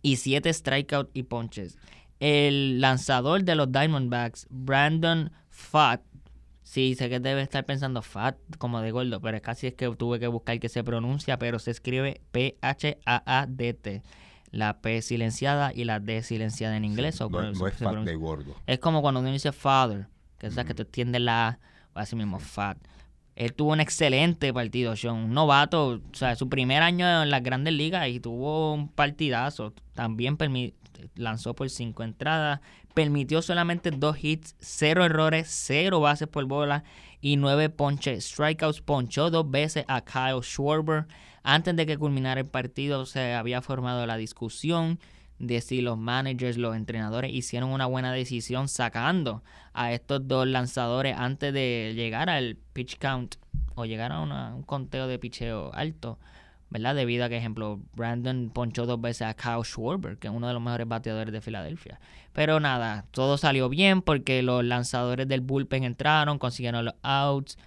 y 0.01 0.15
7 0.15 0.53
strikeouts 0.53 1.11
y 1.13 1.23
ponches. 1.23 1.77
El 2.21 2.79
lanzador 2.79 3.43
de 3.43 3.55
los 3.55 3.69
Diamondbacks, 3.69 4.47
Brandon 4.49 5.29
Fat, 5.49 6.01
sí, 6.63 6.95
sé 6.95 7.09
que 7.09 7.19
debe 7.19 7.41
estar 7.41 7.65
pensando 7.65 8.01
Fat 8.01 8.37
como 8.59 8.79
de 8.79 8.91
gordo, 8.91 9.19
pero 9.19 9.41
casi 9.41 9.67
es 9.67 9.73
que 9.73 9.93
tuve 9.95 10.19
que 10.19 10.27
buscar 10.27 10.57
que 10.61 10.69
se 10.69 10.85
pronuncia, 10.85 11.37
pero 11.37 11.59
se 11.59 11.71
escribe 11.71 12.21
P-H-A-A-D-T 12.31 14.03
la 14.53 14.79
P 14.81 15.01
silenciada 15.01 15.73
y 15.73 15.83
la 15.83 15.99
D 15.99 16.21
silenciada 16.21 16.77
en 16.77 16.85
inglés. 16.85 17.19
no, 17.19 17.67
es 17.67 17.75
fat 17.75 17.97
de 17.97 18.15
gordo. 18.15 18.55
Es 18.67 18.79
como 18.79 19.01
cuando 19.01 19.19
uno 19.19 19.31
dice 19.31 19.51
father, 19.51 20.07
que 20.37 20.47
es 20.47 20.55
que 20.55 20.73
te 20.73 20.83
extiende 20.83 21.19
la 21.19 21.59
así 21.95 22.15
mismo 22.15 22.39
fat. 22.39 22.77
Él 23.35 23.53
tuvo 23.53 23.71
un 23.71 23.79
excelente 23.79 24.53
partido, 24.53 24.95
Sean. 24.95 25.15
Un 25.15 25.33
novato, 25.33 25.99
o 26.11 26.15
sea, 26.15 26.35
su 26.35 26.49
primer 26.49 26.83
año 26.83 27.23
en 27.23 27.31
las 27.31 27.41
grandes 27.41 27.73
ligas 27.73 28.07
y 28.07 28.19
tuvo 28.19 28.75
un 28.75 28.89
partidazo. 28.89 29.73
También 29.93 30.37
lanzó 31.15 31.55
por 31.55 31.71
cinco 31.71 32.03
entradas, 32.03 32.59
permitió 32.93 33.41
solamente 33.41 33.89
dos 33.89 34.23
hits, 34.23 34.55
cero 34.59 35.03
errores, 35.03 35.47
cero 35.49 35.99
bases 35.99 36.27
por 36.27 36.45
bola 36.45 36.83
y 37.23 37.37
nueve 37.37 37.69
ponches. 37.69 38.25
Strikeouts 38.25 38.81
ponchó 38.81 39.31
dos 39.31 39.49
veces 39.49 39.85
a 39.87 40.01
Kyle 40.01 40.43
Schwarber. 40.43 41.07
Antes 41.41 41.73
de 41.73 41.85
que 41.85 41.97
culminara 41.97 42.41
el 42.41 42.47
partido 42.47 43.05
se 43.05 43.33
había 43.33 43.61
formado 43.61 44.05
la 44.05 44.17
discusión 44.17 44.99
de 45.39 45.61
si 45.61 45.79
los 45.79 45.97
managers, 45.97 46.57
los 46.57 46.75
entrenadores 46.75 47.33
hicieron 47.33 47.69
una 47.69 47.85
buena 47.85 48.11
decisión 48.11 48.67
sacando 48.67 49.41
a 49.71 49.93
estos 49.93 50.27
dos 50.27 50.47
lanzadores 50.47 51.15
antes 51.17 51.53
de 51.53 51.93
llegar 51.95 52.29
al 52.29 52.57
pitch 52.73 52.97
count 52.99 53.35
o 53.75 53.85
llegar 53.85 54.11
a 54.11 54.19
un 54.19 54.63
conteo 54.63 55.07
de 55.07 55.17
picheo 55.17 55.73
alto, 55.73 56.19
¿verdad? 56.73 56.95
Debido 56.95 57.23
a 57.23 57.29
que, 57.29 57.37
ejemplo, 57.37 57.79
Brandon 57.93 58.49
ponchó 58.51 58.87
dos 58.87 58.99
veces 58.99 59.27
a 59.27 59.35
Kyle 59.35 59.63
Schwarber, 59.63 60.17
que 60.17 60.27
es 60.27 60.33
uno 60.33 60.47
de 60.47 60.53
los 60.55 60.61
mejores 60.61 60.87
bateadores 60.87 61.31
de 61.31 61.39
Filadelfia. 61.39 61.99
Pero 62.33 62.59
nada, 62.59 63.05
todo 63.11 63.37
salió 63.37 63.69
bien 63.69 64.01
porque 64.01 64.41
los 64.41 64.65
lanzadores 64.65 65.27
del 65.27 65.41
bullpen 65.41 65.83
entraron, 65.83 66.39
consiguieron 66.39 66.85
los 66.85 66.95
outs 67.03 67.59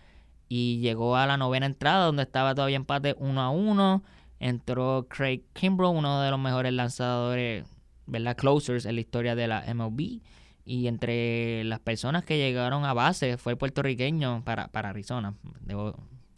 y 0.48 0.80
llegó 0.80 1.14
a 1.14 1.24
la 1.26 1.36
novena 1.36 1.66
entrada 1.66 2.06
donde 2.06 2.24
estaba 2.24 2.56
todavía 2.56 2.74
empate 2.74 3.14
1 3.16 3.40
a 3.40 3.50
1. 3.50 4.02
Entró 4.40 5.06
Craig 5.08 5.44
Kimbrough, 5.52 5.96
uno 5.96 6.20
de 6.22 6.30
los 6.32 6.40
mejores 6.40 6.72
lanzadores, 6.72 7.64
¿verdad? 8.06 8.36
Closers 8.36 8.86
en 8.86 8.96
la 8.96 9.02
historia 9.02 9.36
de 9.36 9.46
la 9.46 9.72
MLB. 9.72 10.20
Y 10.64 10.88
entre 10.88 11.62
las 11.62 11.78
personas 11.78 12.24
que 12.24 12.38
llegaron 12.38 12.84
a 12.84 12.92
base 12.92 13.36
fue 13.36 13.54
puertorriqueño 13.54 14.42
para, 14.44 14.66
para 14.66 14.88
Arizona, 14.88 15.34
debo 15.60 15.94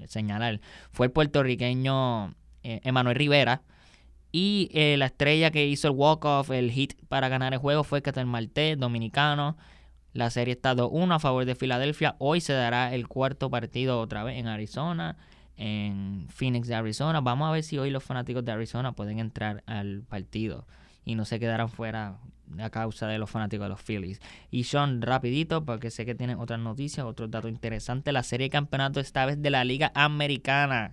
señalar. 0.06 0.60
Fue 0.90 1.08
puertorriqueño 1.08 2.34
Emanuel 2.62 3.16
Rivera. 3.16 3.62
Y 4.30 4.70
eh, 4.72 4.96
la 4.98 5.06
estrella 5.06 5.50
que 5.50 5.66
hizo 5.66 5.88
el 5.88 5.94
walk-off, 5.94 6.50
el 6.50 6.70
hit 6.70 6.94
para 7.08 7.28
ganar 7.28 7.54
el 7.54 7.58
juego 7.58 7.84
fue 7.84 8.02
Ketel 8.02 8.26
Marte, 8.26 8.76
dominicano. 8.76 9.56
La 10.12 10.30
serie 10.30 10.52
está 10.52 10.74
2-1 10.74 11.14
a 11.14 11.18
favor 11.18 11.44
de 11.44 11.54
Filadelfia. 11.54 12.16
Hoy 12.18 12.40
se 12.40 12.52
dará 12.52 12.94
el 12.94 13.08
cuarto 13.08 13.50
partido 13.50 14.00
otra 14.00 14.24
vez 14.24 14.38
en 14.38 14.46
Arizona, 14.46 15.16
en 15.56 16.26
Phoenix 16.28 16.68
de 16.68 16.74
Arizona. 16.74 17.20
Vamos 17.20 17.48
a 17.48 17.52
ver 17.52 17.62
si 17.62 17.78
hoy 17.78 17.90
los 17.90 18.04
fanáticos 18.04 18.44
de 18.44 18.52
Arizona 18.52 18.92
pueden 18.92 19.18
entrar 19.18 19.62
al 19.66 20.02
partido 20.02 20.66
y 21.04 21.14
no 21.14 21.24
se 21.24 21.40
quedarán 21.40 21.70
fuera 21.70 22.18
a 22.58 22.70
causa 22.70 23.06
de 23.06 23.18
los 23.18 23.30
fanáticos 23.30 23.64
de 23.64 23.68
los 23.70 23.82
Phillies. 23.82 24.20
Y 24.50 24.64
Sean, 24.64 25.00
rapidito, 25.00 25.64
porque 25.64 25.90
sé 25.90 26.04
que 26.04 26.14
tienen 26.14 26.38
otras 26.38 26.60
noticias, 26.60 27.06
otros 27.06 27.30
datos 27.30 27.50
interesantes. 27.50 28.12
La 28.12 28.22
serie 28.22 28.46
de 28.46 28.50
campeonato 28.50 29.00
esta 29.00 29.24
vez 29.24 29.40
de 29.40 29.50
la 29.50 29.64
Liga 29.64 29.90
Americana. 29.94 30.92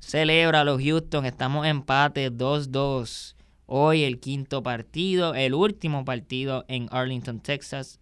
Celebra 0.00 0.64
los 0.64 0.80
Houston, 0.82 1.26
estamos 1.26 1.66
empate 1.66 2.32
2-2. 2.32 3.34
Hoy 3.66 4.04
el 4.04 4.20
quinto 4.20 4.62
partido, 4.62 5.34
el 5.34 5.52
último 5.52 6.04
partido 6.04 6.64
en 6.68 6.88
Arlington, 6.90 7.40
Texas 7.40 8.00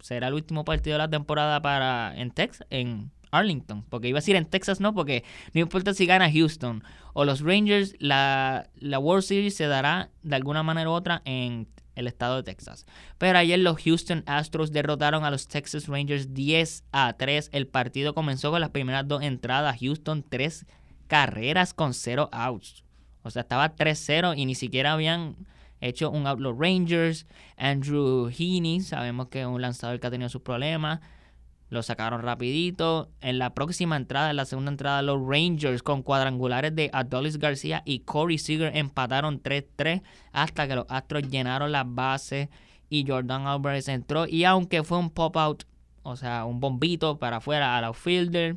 será 0.00 0.28
el 0.28 0.34
último 0.34 0.64
partido 0.64 0.94
de 0.94 0.98
la 0.98 1.08
temporada 1.08 1.62
para 1.62 2.14
en 2.16 2.30
Texas, 2.30 2.66
en 2.70 3.10
Arlington, 3.30 3.84
porque 3.88 4.08
iba 4.08 4.18
a 4.18 4.20
decir 4.20 4.36
en 4.36 4.44
Texas 4.44 4.80
no, 4.80 4.94
porque 4.94 5.24
no 5.54 5.60
importa 5.60 5.94
si 5.94 6.06
gana 6.06 6.30
Houston 6.30 6.82
o 7.14 7.24
los 7.24 7.40
Rangers, 7.40 7.94
la, 7.98 8.68
la 8.76 8.98
World 8.98 9.24
Series 9.24 9.54
se 9.56 9.66
dará 9.66 10.10
de 10.22 10.36
alguna 10.36 10.62
manera 10.62 10.90
u 10.90 10.92
otra 10.92 11.22
en 11.24 11.68
el 11.98 12.06
estado 12.06 12.36
de 12.36 12.42
Texas. 12.44 12.86
Pero 13.18 13.38
ayer 13.38 13.58
los 13.58 13.82
Houston 13.82 14.22
Astros 14.26 14.72
derrotaron 14.72 15.24
a 15.24 15.30
los 15.30 15.48
Texas 15.48 15.88
Rangers 15.88 16.32
10 16.32 16.84
a 16.92 17.12
3. 17.14 17.50
El 17.52 17.66
partido 17.66 18.14
comenzó 18.14 18.50
con 18.50 18.60
las 18.60 18.70
primeras 18.70 19.08
dos 19.08 19.22
entradas. 19.22 19.78
Houston 19.80 20.24
tres 20.26 20.64
carreras 21.08 21.74
con 21.74 21.94
cero 21.94 22.28
outs. 22.32 22.84
O 23.22 23.30
sea, 23.30 23.42
estaba 23.42 23.74
3-0 23.74 24.38
y 24.38 24.46
ni 24.46 24.54
siquiera 24.54 24.92
habían 24.92 25.36
hecho 25.80 26.10
un 26.10 26.26
out 26.26 26.40
los 26.40 26.56
Rangers. 26.56 27.26
Andrew 27.56 28.30
Heaney, 28.30 28.80
sabemos 28.80 29.28
que 29.28 29.40
es 29.40 29.46
un 29.46 29.60
lanzador 29.60 29.98
que 29.98 30.06
ha 30.06 30.10
tenido 30.10 30.28
sus 30.28 30.42
problemas. 30.42 31.00
Lo 31.70 31.82
sacaron 31.82 32.22
rapidito. 32.22 33.10
En 33.20 33.38
la 33.38 33.54
próxima 33.54 33.96
entrada, 33.96 34.30
en 34.30 34.36
la 34.36 34.46
segunda 34.46 34.70
entrada, 34.70 35.02
los 35.02 35.20
Rangers 35.20 35.82
con 35.82 36.02
cuadrangulares 36.02 36.74
de 36.74 36.88
Adolis 36.92 37.38
García 37.38 37.82
y 37.84 38.00
Corey 38.00 38.38
Seager 38.38 38.74
empataron 38.76 39.42
3-3 39.42 40.02
hasta 40.32 40.66
que 40.66 40.76
los 40.76 40.86
Astros 40.88 41.28
llenaron 41.28 41.72
las 41.72 41.84
bases 41.86 42.48
y 42.88 43.04
Jordan 43.06 43.46
Alvarez 43.46 43.88
entró. 43.88 44.26
Y 44.26 44.44
aunque 44.44 44.82
fue 44.82 44.98
un 44.98 45.10
pop-out, 45.10 45.64
o 46.02 46.16
sea, 46.16 46.46
un 46.46 46.60
bombito 46.60 47.18
para 47.18 47.36
afuera 47.36 47.76
al 47.76 47.84
outfielder, 47.84 48.56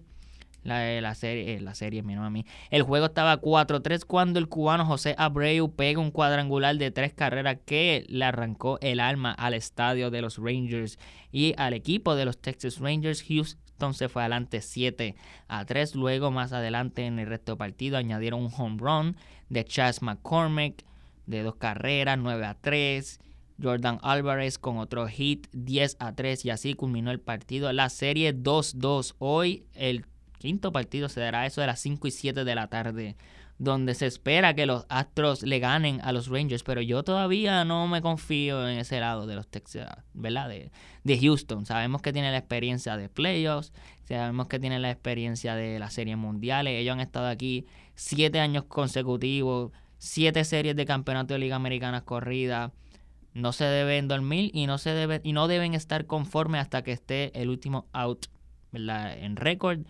la, 0.63 1.01
la 1.01 1.15
serie, 1.15 1.55
eh, 1.55 1.61
la 1.61 1.73
serie, 1.75 2.01
a 2.01 2.29
mí. 2.29 2.45
El 2.69 2.83
juego 2.83 3.07
estaba 3.07 3.41
4-3 3.41 4.05
cuando 4.05 4.39
el 4.39 4.47
cubano 4.47 4.85
José 4.85 5.15
Abreu 5.17 5.73
pega 5.75 5.99
un 5.99 6.11
cuadrangular 6.11 6.77
de 6.77 6.91
tres 6.91 7.13
carreras 7.13 7.57
que 7.65 8.05
le 8.09 8.25
arrancó 8.25 8.77
el 8.81 8.99
alma 8.99 9.31
al 9.31 9.53
estadio 9.53 10.11
de 10.11 10.21
los 10.21 10.37
Rangers 10.37 10.99
y 11.31 11.53
al 11.57 11.73
equipo 11.73 12.15
de 12.15 12.25
los 12.25 12.37
Texas 12.39 12.79
Rangers. 12.79 13.23
Houston 13.23 13.93
se 13.93 14.09
fue 14.09 14.21
adelante 14.21 14.61
7 14.61 15.15
a 15.47 15.65
3. 15.65 15.95
Luego, 15.95 16.31
más 16.31 16.53
adelante 16.53 17.05
en 17.05 17.19
el 17.19 17.27
resto 17.27 17.53
del 17.53 17.57
partido, 17.57 17.97
añadieron 17.97 18.41
un 18.41 18.51
home 18.55 18.77
run 18.79 19.17
de 19.49 19.65
Chas 19.65 20.01
McCormick 20.01 20.85
de 21.25 21.43
dos 21.43 21.55
carreras, 21.55 22.17
9 22.17 22.45
a 22.45 22.53
3. 22.55 23.19
Jordan 23.61 23.99
Álvarez 24.01 24.57
con 24.57 24.77
otro 24.77 25.07
hit 25.07 25.47
10 25.53 25.97
a 25.99 26.15
3 26.15 26.45
y 26.45 26.49
así 26.49 26.73
culminó 26.73 27.11
el 27.11 27.19
partido. 27.19 27.71
La 27.71 27.89
serie 27.89 28.35
2-2. 28.35 29.15
Hoy 29.19 29.65
el 29.73 30.05
quinto 30.41 30.71
partido 30.71 31.07
se 31.07 31.21
dará 31.21 31.45
eso 31.45 31.61
de 31.61 31.67
las 31.67 31.79
5 31.79 32.07
y 32.07 32.11
7 32.11 32.43
de 32.43 32.55
la 32.55 32.67
tarde, 32.67 33.15
donde 33.59 33.93
se 33.93 34.07
espera 34.07 34.55
que 34.55 34.65
los 34.65 34.87
Astros 34.89 35.43
le 35.43 35.59
ganen 35.59 36.01
a 36.01 36.11
los 36.11 36.29
Rangers, 36.29 36.63
pero 36.63 36.81
yo 36.81 37.03
todavía 37.03 37.63
no 37.63 37.87
me 37.87 38.01
confío 38.01 38.67
en 38.67 38.79
ese 38.79 38.99
lado 38.99 39.27
de 39.27 39.35
los 39.35 39.47
Texas, 39.47 39.87
¿verdad? 40.15 40.49
De, 40.49 41.19
Houston. 41.19 41.67
Sabemos 41.67 42.01
que 42.01 42.11
tiene 42.11 42.31
la 42.31 42.39
experiencia 42.39 42.97
de 42.97 43.07
playoffs, 43.07 43.71
sabemos 44.07 44.47
que 44.47 44.59
tiene 44.59 44.79
la 44.79 44.89
experiencia 44.89 45.53
de 45.53 45.77
las 45.77 45.93
series 45.93 46.17
mundiales. 46.17 46.73
Ellos 46.73 46.93
han 46.93 47.01
estado 47.01 47.27
aquí 47.27 47.67
siete 47.93 48.39
años 48.39 48.63
consecutivos, 48.63 49.71
siete 49.99 50.43
series 50.43 50.75
de 50.75 50.85
campeonato 50.85 51.35
de 51.35 51.39
Liga 51.39 51.55
Americana 51.55 52.01
corrida. 52.01 52.71
No 53.35 53.53
se 53.53 53.65
deben 53.65 54.07
dormir 54.07 54.49
y 54.55 54.65
no 54.65 54.79
se 54.79 54.89
debe, 54.89 55.21
y 55.23 55.33
no 55.33 55.47
deben 55.47 55.75
estar 55.75 56.07
conformes 56.07 56.61
hasta 56.61 56.81
que 56.81 56.93
esté 56.93 57.31
el 57.39 57.49
último 57.49 57.85
out 57.93 58.25
¿verdad? 58.71 59.15
en 59.19 59.35
récord 59.35 59.81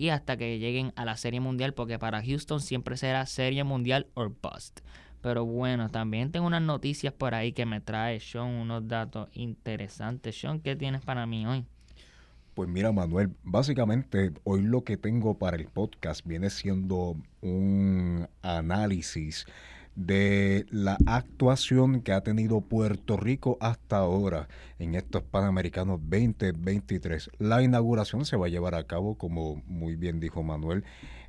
y 0.00 0.08
hasta 0.08 0.38
que 0.38 0.58
lleguen 0.58 0.94
a 0.96 1.04
la 1.04 1.18
Serie 1.18 1.40
Mundial, 1.40 1.74
porque 1.74 1.98
para 1.98 2.24
Houston 2.24 2.62
siempre 2.62 2.96
será 2.96 3.26
Serie 3.26 3.64
Mundial 3.64 4.06
or 4.14 4.34
bust. 4.42 4.80
Pero 5.20 5.44
bueno, 5.44 5.90
también 5.90 6.32
tengo 6.32 6.46
unas 6.46 6.62
noticias 6.62 7.12
por 7.12 7.34
ahí 7.34 7.52
que 7.52 7.66
me 7.66 7.82
trae 7.82 8.18
Sean, 8.18 8.46
unos 8.46 8.88
datos 8.88 9.28
interesantes. 9.34 10.40
Sean, 10.40 10.60
¿qué 10.60 10.74
tienes 10.74 11.02
para 11.02 11.26
mí 11.26 11.44
hoy? 11.44 11.66
Pues 12.54 12.66
mira, 12.66 12.92
Manuel, 12.92 13.34
básicamente 13.42 14.32
hoy 14.44 14.62
lo 14.62 14.84
que 14.84 14.96
tengo 14.96 15.36
para 15.36 15.58
el 15.58 15.66
podcast 15.66 16.26
viene 16.26 16.48
siendo 16.48 17.14
un 17.42 18.26
análisis 18.40 19.44
de 20.06 20.64
la 20.70 20.96
actuación 21.04 22.00
que 22.00 22.12
ha 22.12 22.22
tenido 22.22 22.62
Puerto 22.62 23.18
Rico 23.18 23.58
hasta 23.60 23.98
ahora 23.98 24.48
en 24.78 24.94
estos 24.94 25.22
Panamericanos 25.22 26.00
2023. 26.00 27.30
La 27.38 27.62
inauguración 27.62 28.24
se 28.24 28.36
va 28.36 28.46
a 28.46 28.48
llevar 28.48 28.74
a 28.74 28.84
cabo, 28.84 29.18
como 29.18 29.62
muy 29.66 29.96
bien 29.96 30.18
dijo 30.18 30.42
Manuel, 30.42 30.84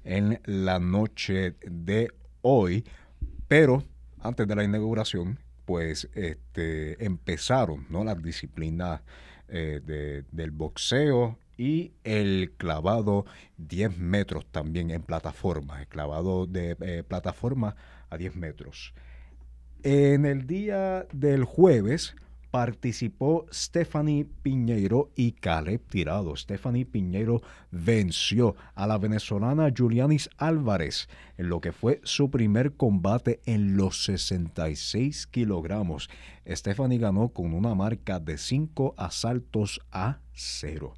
en 0.06 0.40
la 0.46 0.80
noche 0.80 1.56
de 1.70 2.14
hoy, 2.42 2.86
pero 3.50 3.84
antes 4.22 4.48
de 4.48 4.56
la 4.56 4.64
inauguración, 4.64 5.40
pues 5.66 6.10
este, 6.16 7.04
empezaron 7.04 7.86
¿no? 7.90 8.06
las 8.06 8.24
disciplinas 8.24 9.02
eh, 9.50 9.82
del 10.32 10.52
boxeo 10.52 11.38
y 11.58 11.92
el 12.06 12.54
clavado 12.58 13.26
10 13.58 13.98
metros 13.98 14.46
también 14.46 14.92
en 14.92 15.02
plataforma, 15.02 15.82
el 15.82 15.88
clavado 15.88 16.48
de 16.48 16.78
eh, 16.80 17.04
plataforma 17.06 17.76
a 18.12 18.18
10 18.18 18.36
metros. 18.36 18.94
En 19.82 20.26
el 20.28 20.46
día 20.46 21.08
del 21.12 21.44
jueves, 21.44 22.16
participó 22.52 23.46
Stephanie 23.52 24.26
Piñeiro 24.44 25.10
y 25.16 25.32
Caleb 25.32 25.82
Tirado. 25.88 26.36
Stephanie 26.36 26.86
Piñeiro 26.86 27.42
venció 27.72 28.56
a 28.76 28.86
la 28.86 28.98
venezolana 28.98 29.74
Julianis 29.76 30.30
Álvarez 30.38 31.08
en 31.38 31.50
lo 31.50 31.62
que 31.62 31.72
fue 31.72 32.02
su 32.04 32.30
primer 32.30 32.74
combate 32.74 33.40
en 33.46 33.78
los 33.78 34.04
66 34.04 35.28
kilogramos. 35.28 36.10
Stephanie 36.46 37.00
ganó 37.00 37.30
con 37.30 37.54
una 37.54 37.74
marca 37.74 38.20
de 38.20 38.38
5 38.38 38.96
asaltos 38.98 39.80
a 39.90 40.20
0. 40.34 40.94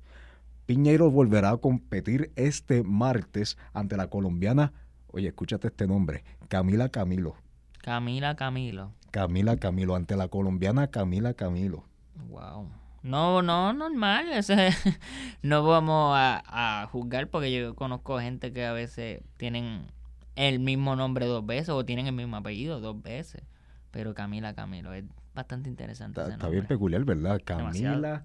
Piñeiro 0.66 1.12
volverá 1.12 1.52
a 1.52 1.58
competir 1.58 2.32
este 2.36 2.84
martes 2.84 3.58
ante 3.74 3.96
la 3.96 4.08
colombiana, 4.08 4.74
oye, 5.14 5.30
escúchate 5.30 5.68
este 5.68 5.88
nombre, 5.88 6.24
Camila 6.50 6.90
Camilo. 6.90 7.36
Camila 7.82 8.36
Camilo. 8.36 8.92
Camila 9.12 9.58
Camilo, 9.58 9.96
ante 9.96 10.18
la 10.18 10.28
colombiana 10.28 10.88
Camila 10.88 11.34
Camilo. 11.34 11.86
Wow. 12.30 12.70
No, 13.04 13.42
no, 13.42 13.74
normal. 13.74 14.28
No 15.42 15.64
vamos 15.64 16.16
a, 16.18 16.42
a, 16.82 16.88
juzgar 16.88 17.28
porque 17.28 17.52
yo 17.52 17.76
conozco 17.76 18.20
gente 18.20 18.54
que 18.54 18.66
a 18.66 18.72
veces 18.72 19.22
tienen 19.38 19.88
el 20.36 20.60
mismo 20.60 20.96
nombre 20.96 21.26
dos 21.26 21.46
veces 21.46 21.70
o 21.70 21.86
tienen 21.86 22.08
el 22.08 22.14
mismo 22.14 22.38
apellido 22.38 22.80
dos 22.80 23.02
veces. 23.02 23.44
Pero 23.92 24.14
Camila 24.14 24.54
Camilo 24.54 24.94
es 24.94 25.04
bastante 25.36 25.70
interesante. 25.70 26.22
Está, 26.22 26.30
ese 26.30 26.34
está 26.38 26.50
bien 26.50 26.66
peculiar, 26.66 27.04
¿verdad? 27.04 27.42
Camila 27.44 27.72
Demasiado. 27.72 28.22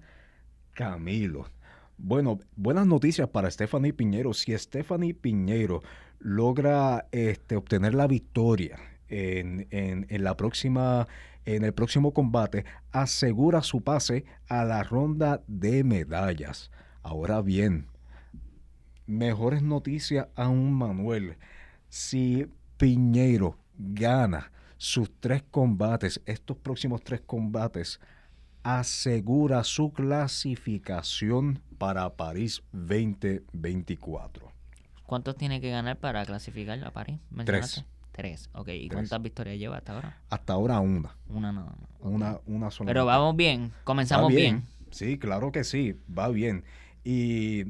Camilo. 0.73 1.45
Bueno, 2.01 2.39
buenas 2.55 2.87
noticias 2.87 3.27
para 3.27 3.51
Stephanie 3.51 3.91
Piñero. 3.93 4.33
Si 4.33 4.57
Stephanie 4.57 5.13
Piñero 5.13 5.81
logra 6.19 7.07
este, 7.11 7.55
obtener 7.57 7.93
la 7.93 8.07
victoria 8.07 8.79
en, 9.09 9.67
en- 9.71 10.05
en 10.09 10.23
la 10.23 10.37
próxima, 10.37 11.07
en 11.45 11.63
el 11.65 11.73
próximo 11.73 12.13
combate, 12.13 12.63
asegura 12.91 13.61
su 13.63 13.81
pase 13.81 14.23
a 14.47 14.63
la 14.63 14.83
ronda 14.83 15.43
de 15.47 15.83
medallas. 15.83 16.71
Ahora 17.03 17.41
bien, 17.41 17.87
mejores 19.05 19.61
noticias 19.61 20.27
aún, 20.35 20.73
Manuel. 20.73 21.35
Si 21.89 22.47
Piñeiro 22.77 23.57
gana 23.77 24.51
sus 24.77 25.11
tres 25.19 25.43
combates, 25.51 26.21
estos 26.25 26.55
próximos 26.55 27.03
tres 27.03 27.19
combates, 27.25 27.99
asegura 28.63 29.63
su 29.63 29.91
clasificación 29.93 31.61
para 31.77 32.15
París 32.15 32.61
2024. 32.71 34.51
¿Cuántos 35.05 35.35
tiene 35.35 35.59
que 35.61 35.71
ganar 35.71 35.97
para 35.97 36.25
clasificar 36.25 36.83
a 36.83 36.91
París? 36.91 37.19
¿Mencionaste? 37.31 37.85
Tres. 38.11 38.49
Ok. 38.53 38.67
¿Y 38.69 38.89
Tres. 38.89 38.91
cuántas 38.97 39.21
victorias 39.21 39.57
lleva 39.57 39.77
hasta 39.77 39.93
ahora? 39.93 40.17
Hasta 40.29 40.53
ahora 40.53 40.79
una, 40.81 41.15
Una 41.27 41.51
nada. 41.51 41.73
Ok. 41.99 42.05
una, 42.11 42.39
una 42.47 42.69
sola. 42.71 42.87
Pero 42.89 43.05
vamos 43.05 43.35
bien. 43.35 43.71
Comenzamos 43.83 44.31
Va 44.31 44.35
bien. 44.35 44.65
Sí, 44.91 45.17
claro 45.17 45.51
que 45.51 45.63
sí, 45.63 45.95
va 46.15 46.27
bien. 46.29 46.63
Y 47.03 47.65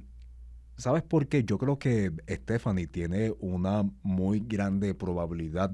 ¿sabes 0.78 1.04
por 1.04 1.28
qué? 1.28 1.44
Yo 1.44 1.58
creo 1.58 1.78
que 1.78 2.12
Stephanie 2.28 2.88
tiene 2.88 3.34
una 3.40 3.84
muy 4.02 4.40
grande 4.40 4.94
probabilidad 4.96 5.72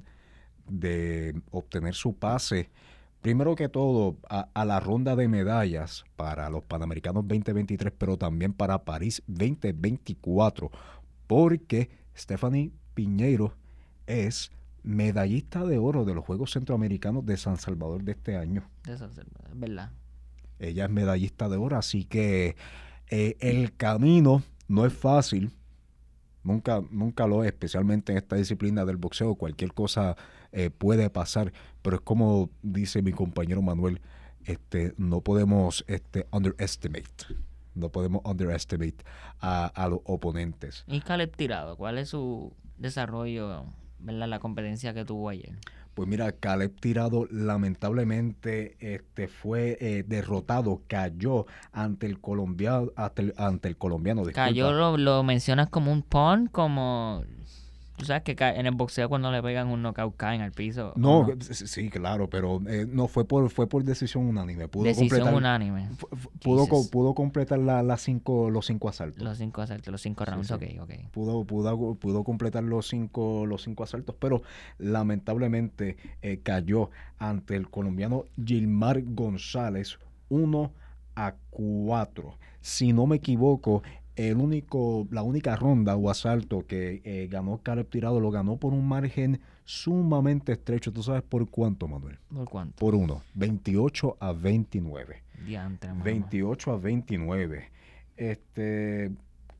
de 0.67 1.41
obtener 1.51 1.93
su 1.93 2.17
pase, 2.17 2.69
primero 3.25 3.55
que 3.55 3.69
todo, 3.69 4.17
a, 4.29 4.49
a 4.53 4.65
la 4.65 4.79
ronda 4.79 5.15
de 5.15 5.27
medallas 5.27 6.05
para 6.15 6.47
los 6.51 6.63
Panamericanos 6.63 7.27
2023, 7.27 7.91
pero 7.97 8.17
también 8.17 8.53
para 8.53 8.85
París 8.85 9.23
2024, 9.25 10.69
porque 11.25 11.89
Stephanie 12.15 12.71
Piñeiro 12.93 13.55
es 14.05 14.51
medallista 14.83 15.65
de 15.65 15.79
oro 15.79 16.05
de 16.05 16.13
los 16.13 16.23
Juegos 16.23 16.51
Centroamericanos 16.51 17.25
de 17.25 17.35
San 17.37 17.57
Salvador 17.57 18.03
de 18.03 18.11
este 18.11 18.37
año. 18.37 18.69
De 18.83 18.93
eso 18.93 19.05
es 19.07 19.15
verdad. 19.15 19.89
Ella 20.59 20.85
es 20.85 20.91
medallista 20.91 21.49
de 21.49 21.57
oro, 21.57 21.77
así 21.77 22.05
que 22.05 22.55
eh, 23.09 23.37
el 23.39 23.75
camino 23.75 24.43
no 24.67 24.85
es 24.85 24.93
fácil. 24.93 25.51
Nunca, 26.45 26.81
nunca 26.91 27.25
lo 27.25 27.43
es, 27.43 27.47
especialmente 27.47 28.11
en 28.11 28.19
esta 28.19 28.35
disciplina 28.35 28.85
del 28.85 28.97
boxeo. 28.97 29.33
Cualquier 29.33 29.73
cosa 29.73 30.15
eh, 30.51 30.69
puede 30.69 31.09
pasar, 31.09 31.51
pero 31.81 31.95
es 31.95 32.01
como 32.03 32.51
dice 32.61 33.01
mi 33.01 33.11
compañero 33.11 33.63
Manuel, 33.63 33.99
este, 34.45 34.93
no 34.97 35.21
podemos 35.21 35.83
este, 35.87 36.27
underestimate, 36.31 37.35
no 37.73 37.89
podemos 37.89 38.21
underestimate 38.23 38.97
a, 39.39 39.65
a 39.65 39.89
los 39.89 40.01
oponentes. 40.03 40.83
¿Y 40.85 41.01
Caleb 41.01 41.35
Tirado? 41.35 41.77
¿Cuál 41.77 41.97
es 41.97 42.09
su 42.09 42.53
desarrollo, 42.77 43.65
verdad, 43.97 44.27
la 44.27 44.37
competencia 44.37 44.93
que 44.93 45.03
tuvo 45.03 45.29
ayer? 45.29 45.57
Pues 45.95 46.09
mira, 46.09 46.33
Caleb 46.33 46.77
Tirado 46.79 47.25
lamentablemente 47.31 48.75
este, 48.81 49.29
fue 49.29 49.77
eh, 49.79 50.03
derrotado, 50.05 50.81
cayó 50.87 51.45
ante 51.71 52.05
el 52.05 52.19
colombiano, 52.19 52.91
ante 52.97 53.21
el, 53.21 53.33
ante 53.37 53.69
el 53.69 53.77
colombiano. 53.77 54.23
Cayó 54.33 54.73
lo, 54.73 54.97
lo 54.97 55.23
mencionas 55.23 55.69
como 55.69 55.93
un 55.93 56.03
pon, 56.03 56.47
como... 56.47 57.23
Tú 57.97 58.05
sabes 58.05 58.23
que 58.23 58.35
en 58.37 58.65
el 58.65 58.75
boxeo 58.75 59.07
cuando 59.07 59.31
le 59.31 59.41
pegan 59.41 59.67
un 59.69 59.81
knockout 59.81 60.17
caen 60.17 60.41
al 60.41 60.51
piso. 60.51 60.89
¿o 60.95 60.99
No, 60.99 61.27
sí, 61.39 61.65
sí, 61.67 61.89
claro, 61.89 62.29
pero 62.29 62.61
eh, 62.67 62.85
no 62.89 63.07
fue 63.07 63.25
por 63.25 63.49
fue 63.49 63.67
por 63.67 63.83
decisión 63.83 64.25
unánime. 64.25 64.67
Pudo 64.67 64.83
Decisión 64.83 65.09
completar, 65.09 65.33
unánime. 65.33 65.89
pudo, 66.41 66.67
pudo 66.91 67.13
completar 67.13 67.59
la- 67.59 67.83
las 67.83 68.01
cinco, 68.01 68.49
los 68.49 68.65
cinco 68.65 68.89
asaltos. 68.89 69.23
Los 69.23 69.37
cinco 69.37 69.61
asaltos, 69.61 69.91
los 69.91 70.01
cinco 70.01 70.25
Sí, 70.25 70.31
rounds, 70.31 70.47
sí. 70.47 70.53
ok, 70.53 70.63
ok. 70.81 70.91
Pudo, 71.11 71.45
pudo, 71.45 71.95
pudo 71.95 72.23
completar 72.23 72.63
los 72.63 72.87
cinco, 72.87 73.45
los 73.45 73.63
cinco 73.63 73.83
asaltos, 73.83 74.15
pero 74.19 74.41
lamentablemente 74.77 75.97
eh, 76.21 76.39
cayó 76.43 76.89
ante 77.17 77.55
el 77.55 77.69
colombiano 77.69 78.25
Gilmar 78.43 79.01
González 79.05 79.99
1 80.29 80.71
a 81.15 81.35
4. 81.51 82.37
Si 82.61 82.91
no 82.91 83.05
me 83.05 83.17
equivoco, 83.17 83.83
el 84.15 84.37
único, 84.37 85.07
la 85.11 85.23
única 85.23 85.55
ronda 85.55 85.95
o 85.95 86.09
asalto 86.09 86.65
que 86.65 87.01
eh, 87.03 87.27
ganó 87.29 87.59
Caleb 87.61 87.89
Tirado 87.89 88.19
lo 88.19 88.31
ganó 88.31 88.57
por 88.57 88.73
un 88.73 88.87
margen 88.87 89.41
sumamente 89.65 90.53
estrecho. 90.53 90.93
¿Tú 90.93 91.03
sabes 91.03 91.23
por 91.23 91.49
cuánto, 91.49 91.87
Manuel? 91.87 92.17
¿Por 92.33 92.49
cuánto? 92.49 92.75
Por 92.77 92.95
uno, 92.95 93.23
28 93.33 94.17
a 94.19 94.31
29. 94.31 95.23
Diantre, 95.45 95.89
mano. 95.89 96.03
28 96.03 96.71
a 96.71 96.77
29. 96.77 97.71
Este, 98.15 99.11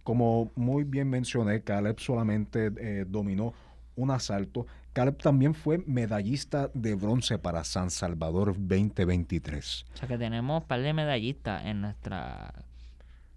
como 0.03 0.51
muy 0.55 0.83
bien 0.83 1.09
mencioné, 1.09 1.61
Caleb 1.61 1.99
solamente 1.99 2.71
eh, 2.77 3.05
dominó 3.07 3.53
un 3.95 4.11
asalto. 4.11 4.67
Caleb 4.93 5.17
también 5.17 5.53
fue 5.53 5.79
medallista 5.85 6.69
de 6.73 6.95
bronce 6.95 7.37
para 7.37 7.63
San 7.65 7.89
Salvador 7.89 8.55
2023. 8.57 9.85
O 9.93 9.97
sea 9.97 10.07
que 10.07 10.17
tenemos 10.17 10.61
un 10.61 10.67
par 10.67 10.81
de 10.81 10.93
medallistas 10.93 11.65
en 11.65 11.81
nuestra... 11.81 12.53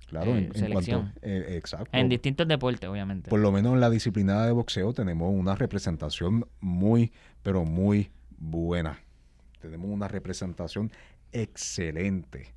Claro, 0.09 0.35
Eh, 0.35 0.39
en, 0.39 0.45
en 0.47 0.53
selección. 0.55 1.01
cuanto. 1.03 1.19
eh, 1.23 1.57
exacto. 1.57 1.91
En 1.93 2.09
distintos 2.09 2.49
deportes, 2.49 2.89
obviamente. 2.89 3.29
Por 3.31 3.41
lo 3.41 3.53
menos 3.53 3.75
en 3.75 3.81
la 3.81 3.91
disciplina 3.91 4.45
de 4.47 4.53
boxeo 4.53 4.93
tenemos 4.95 5.33
una 5.33 5.55
representación 5.55 6.47
muy, 6.61 7.13
pero 7.43 7.65
muy 7.65 8.11
buena. 8.39 8.99
Tenemos 9.61 9.91
una 9.91 10.09
representación 10.09 10.91
excelente. 11.33 12.55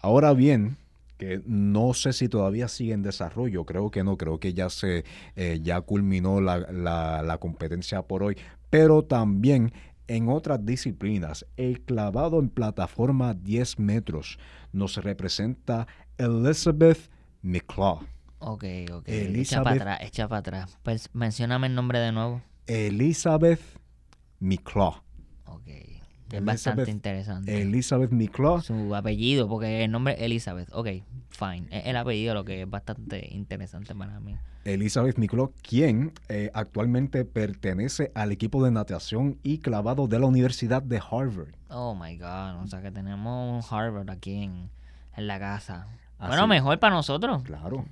Ahora 0.00 0.34
bien, 0.34 0.76
que 1.18 1.40
no 1.46 1.94
sé 1.94 2.12
si 2.12 2.28
todavía 2.28 2.68
sigue 2.68 2.92
en 2.92 3.02
desarrollo, 3.02 3.64
creo 3.64 3.90
que 3.90 4.04
no, 4.04 4.16
creo 4.16 4.38
que 4.38 4.52
ya 4.52 4.68
se 4.68 5.04
eh, 5.36 5.60
ya 5.62 5.80
culminó 5.80 6.40
la, 6.40 6.58
la- 6.58 7.22
la 7.22 7.38
competencia 7.38 8.02
por 8.02 8.22
hoy, 8.22 8.36
pero 8.70 9.02
también 9.04 9.72
en 10.08 10.28
otras 10.28 10.64
disciplinas, 10.64 11.46
el 11.56 11.80
clavado 11.82 12.38
en 12.40 12.48
plataforma 12.48 13.34
10 13.34 13.78
metros 13.78 14.38
nos 14.72 14.96
representa 14.96 15.86
Elizabeth 16.18 17.10
McClaw. 17.42 18.00
Ok, 18.38 18.64
ok. 18.92 19.08
Echa 19.08 19.28
Elizabeth- 19.28 19.62
para 19.64 19.74
atrás, 19.76 19.98
echa 20.02 20.28
para 20.28 20.38
atrás. 20.40 20.78
Pues 20.82 21.08
mencióname 21.14 21.66
el 21.68 21.74
nombre 21.74 21.98
de 22.00 22.12
nuevo. 22.12 22.42
Elizabeth 22.66 23.60
McClaw. 24.40 24.96
Es 26.32 26.44
bastante 26.44 26.90
interesante. 26.90 27.62
Elizabeth 27.62 28.10
McClaw. 28.10 28.60
Su 28.60 28.94
apellido, 28.94 29.48
porque 29.48 29.84
el 29.84 29.90
nombre 29.90 30.14
es 30.14 30.22
Elizabeth. 30.22 30.68
Ok, 30.72 30.88
fine. 31.30 31.66
Es 31.70 31.86
el 31.86 31.96
apellido 31.96 32.34
lo 32.34 32.44
que 32.44 32.62
es 32.62 32.70
bastante 32.70 33.28
interesante 33.32 33.94
para 33.94 34.18
mí. 34.20 34.34
Elizabeth 34.64 35.18
McClaw, 35.18 35.52
quien 35.62 36.12
eh, 36.28 36.50
actualmente 36.54 37.24
pertenece 37.26 38.10
al 38.14 38.32
equipo 38.32 38.64
de 38.64 38.70
natación 38.70 39.38
y 39.42 39.58
clavado 39.58 40.06
de 40.08 40.18
la 40.18 40.26
Universidad 40.26 40.82
de 40.82 40.96
Harvard. 40.98 41.54
Oh 41.68 41.94
my 41.94 42.16
god. 42.16 42.62
O 42.62 42.66
sea 42.66 42.80
que 42.80 42.90
tenemos 42.90 43.64
un 43.70 43.76
Harvard 43.78 44.08
aquí 44.10 44.42
en, 44.42 44.70
en 45.16 45.26
la 45.26 45.38
casa. 45.38 45.86
Así- 46.18 46.28
Bueno, 46.28 46.46
mejor 46.46 46.78
para 46.78 46.94
nosotros. 46.94 47.42
Claro. 47.42 47.84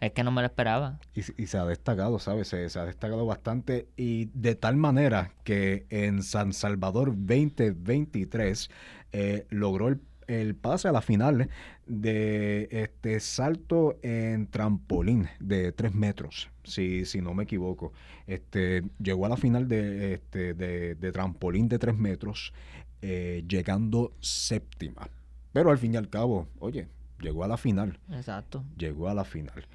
Es 0.00 0.12
que 0.12 0.22
no 0.22 0.30
me 0.30 0.42
lo 0.42 0.46
esperaba. 0.46 1.00
Y, 1.14 1.20
y 1.42 1.46
se 1.46 1.58
ha 1.58 1.64
destacado, 1.64 2.18
¿sabes? 2.18 2.48
Se, 2.48 2.68
se 2.68 2.78
ha 2.78 2.84
destacado 2.84 3.26
bastante 3.26 3.88
y 3.96 4.26
de 4.26 4.54
tal 4.54 4.76
manera 4.76 5.32
que 5.44 5.86
en 5.90 6.22
San 6.22 6.52
Salvador 6.52 7.14
2023 7.16 8.70
eh, 9.12 9.46
logró 9.50 9.88
el, 9.88 10.00
el 10.28 10.54
pase 10.54 10.88
a 10.88 10.92
la 10.92 11.00
final 11.00 11.48
de 11.86 12.68
este 12.70 13.18
salto 13.18 13.98
en 14.02 14.46
trampolín 14.46 15.28
de 15.40 15.72
3 15.72 15.94
metros, 15.94 16.50
si, 16.64 17.04
si 17.06 17.20
no 17.20 17.34
me 17.34 17.44
equivoco. 17.44 17.92
Este, 18.26 18.84
llegó 19.02 19.26
a 19.26 19.30
la 19.30 19.36
final 19.36 19.66
de, 19.68 20.14
este, 20.14 20.54
de, 20.54 20.94
de 20.94 21.12
trampolín 21.12 21.68
de 21.68 21.78
3 21.78 21.96
metros 21.96 22.52
eh, 23.00 23.44
llegando 23.48 24.12
séptima. 24.20 25.08
Pero 25.52 25.70
al 25.70 25.78
fin 25.78 25.94
y 25.94 25.96
al 25.96 26.08
cabo, 26.08 26.46
oye, 26.58 26.88
llegó 27.20 27.44
a 27.44 27.48
la 27.48 27.56
final. 27.56 27.98
Exacto. 28.10 28.64
Llegó 28.76 29.08
a 29.08 29.14
la 29.14 29.24
final. 29.24 29.66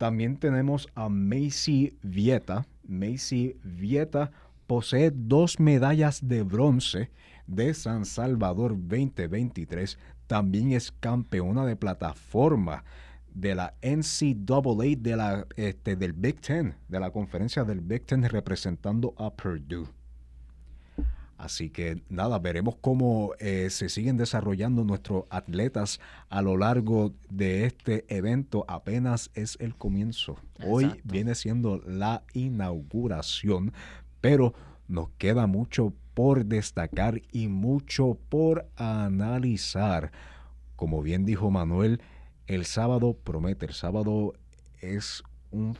También 0.00 0.38
tenemos 0.38 0.88
a 0.94 1.10
Macy 1.10 1.94
Vieta. 2.02 2.66
Macy 2.88 3.58
Vieta 3.62 4.30
posee 4.66 5.10
dos 5.14 5.60
medallas 5.60 6.26
de 6.26 6.42
bronce 6.42 7.10
de 7.46 7.74
San 7.74 8.06
Salvador 8.06 8.70
2023. 8.78 9.98
También 10.26 10.72
es 10.72 10.90
campeona 10.90 11.66
de 11.66 11.76
plataforma 11.76 12.82
de 13.34 13.54
la 13.54 13.74
NCAA 13.82 14.96
de 14.96 15.16
la, 15.18 15.46
este, 15.56 15.96
del 15.96 16.14
Big 16.14 16.40
Ten, 16.40 16.76
de 16.88 16.98
la 16.98 17.10
conferencia 17.10 17.64
del 17.64 17.82
Big 17.82 18.06
Ten 18.06 18.22
representando 18.22 19.12
a 19.18 19.28
Purdue. 19.28 19.86
Así 21.40 21.70
que 21.70 22.02
nada, 22.10 22.38
veremos 22.38 22.76
cómo 22.82 23.32
eh, 23.38 23.68
se 23.70 23.88
siguen 23.88 24.18
desarrollando 24.18 24.84
nuestros 24.84 25.24
atletas 25.30 25.98
a 26.28 26.42
lo 26.42 26.58
largo 26.58 27.14
de 27.30 27.64
este 27.64 28.04
evento. 28.14 28.66
Apenas 28.68 29.30
es 29.32 29.56
el 29.58 29.74
comienzo. 29.74 30.36
Hoy 30.62 31.00
viene 31.02 31.34
siendo 31.34 31.78
la 31.86 32.24
inauguración, 32.34 33.72
pero 34.20 34.52
nos 34.86 35.08
queda 35.16 35.46
mucho 35.46 35.94
por 36.12 36.44
destacar 36.44 37.22
y 37.32 37.48
mucho 37.48 38.18
por 38.28 38.68
analizar. 38.76 40.12
Como 40.76 41.00
bien 41.00 41.24
dijo 41.24 41.50
Manuel, 41.50 42.02
el 42.48 42.66
sábado 42.66 43.14
promete, 43.14 43.64
el 43.64 43.72
sábado 43.72 44.34
es 44.82 45.22
un... 45.50 45.78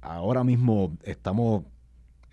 Ahora 0.00 0.42
mismo 0.42 0.96
estamos, 1.04 1.62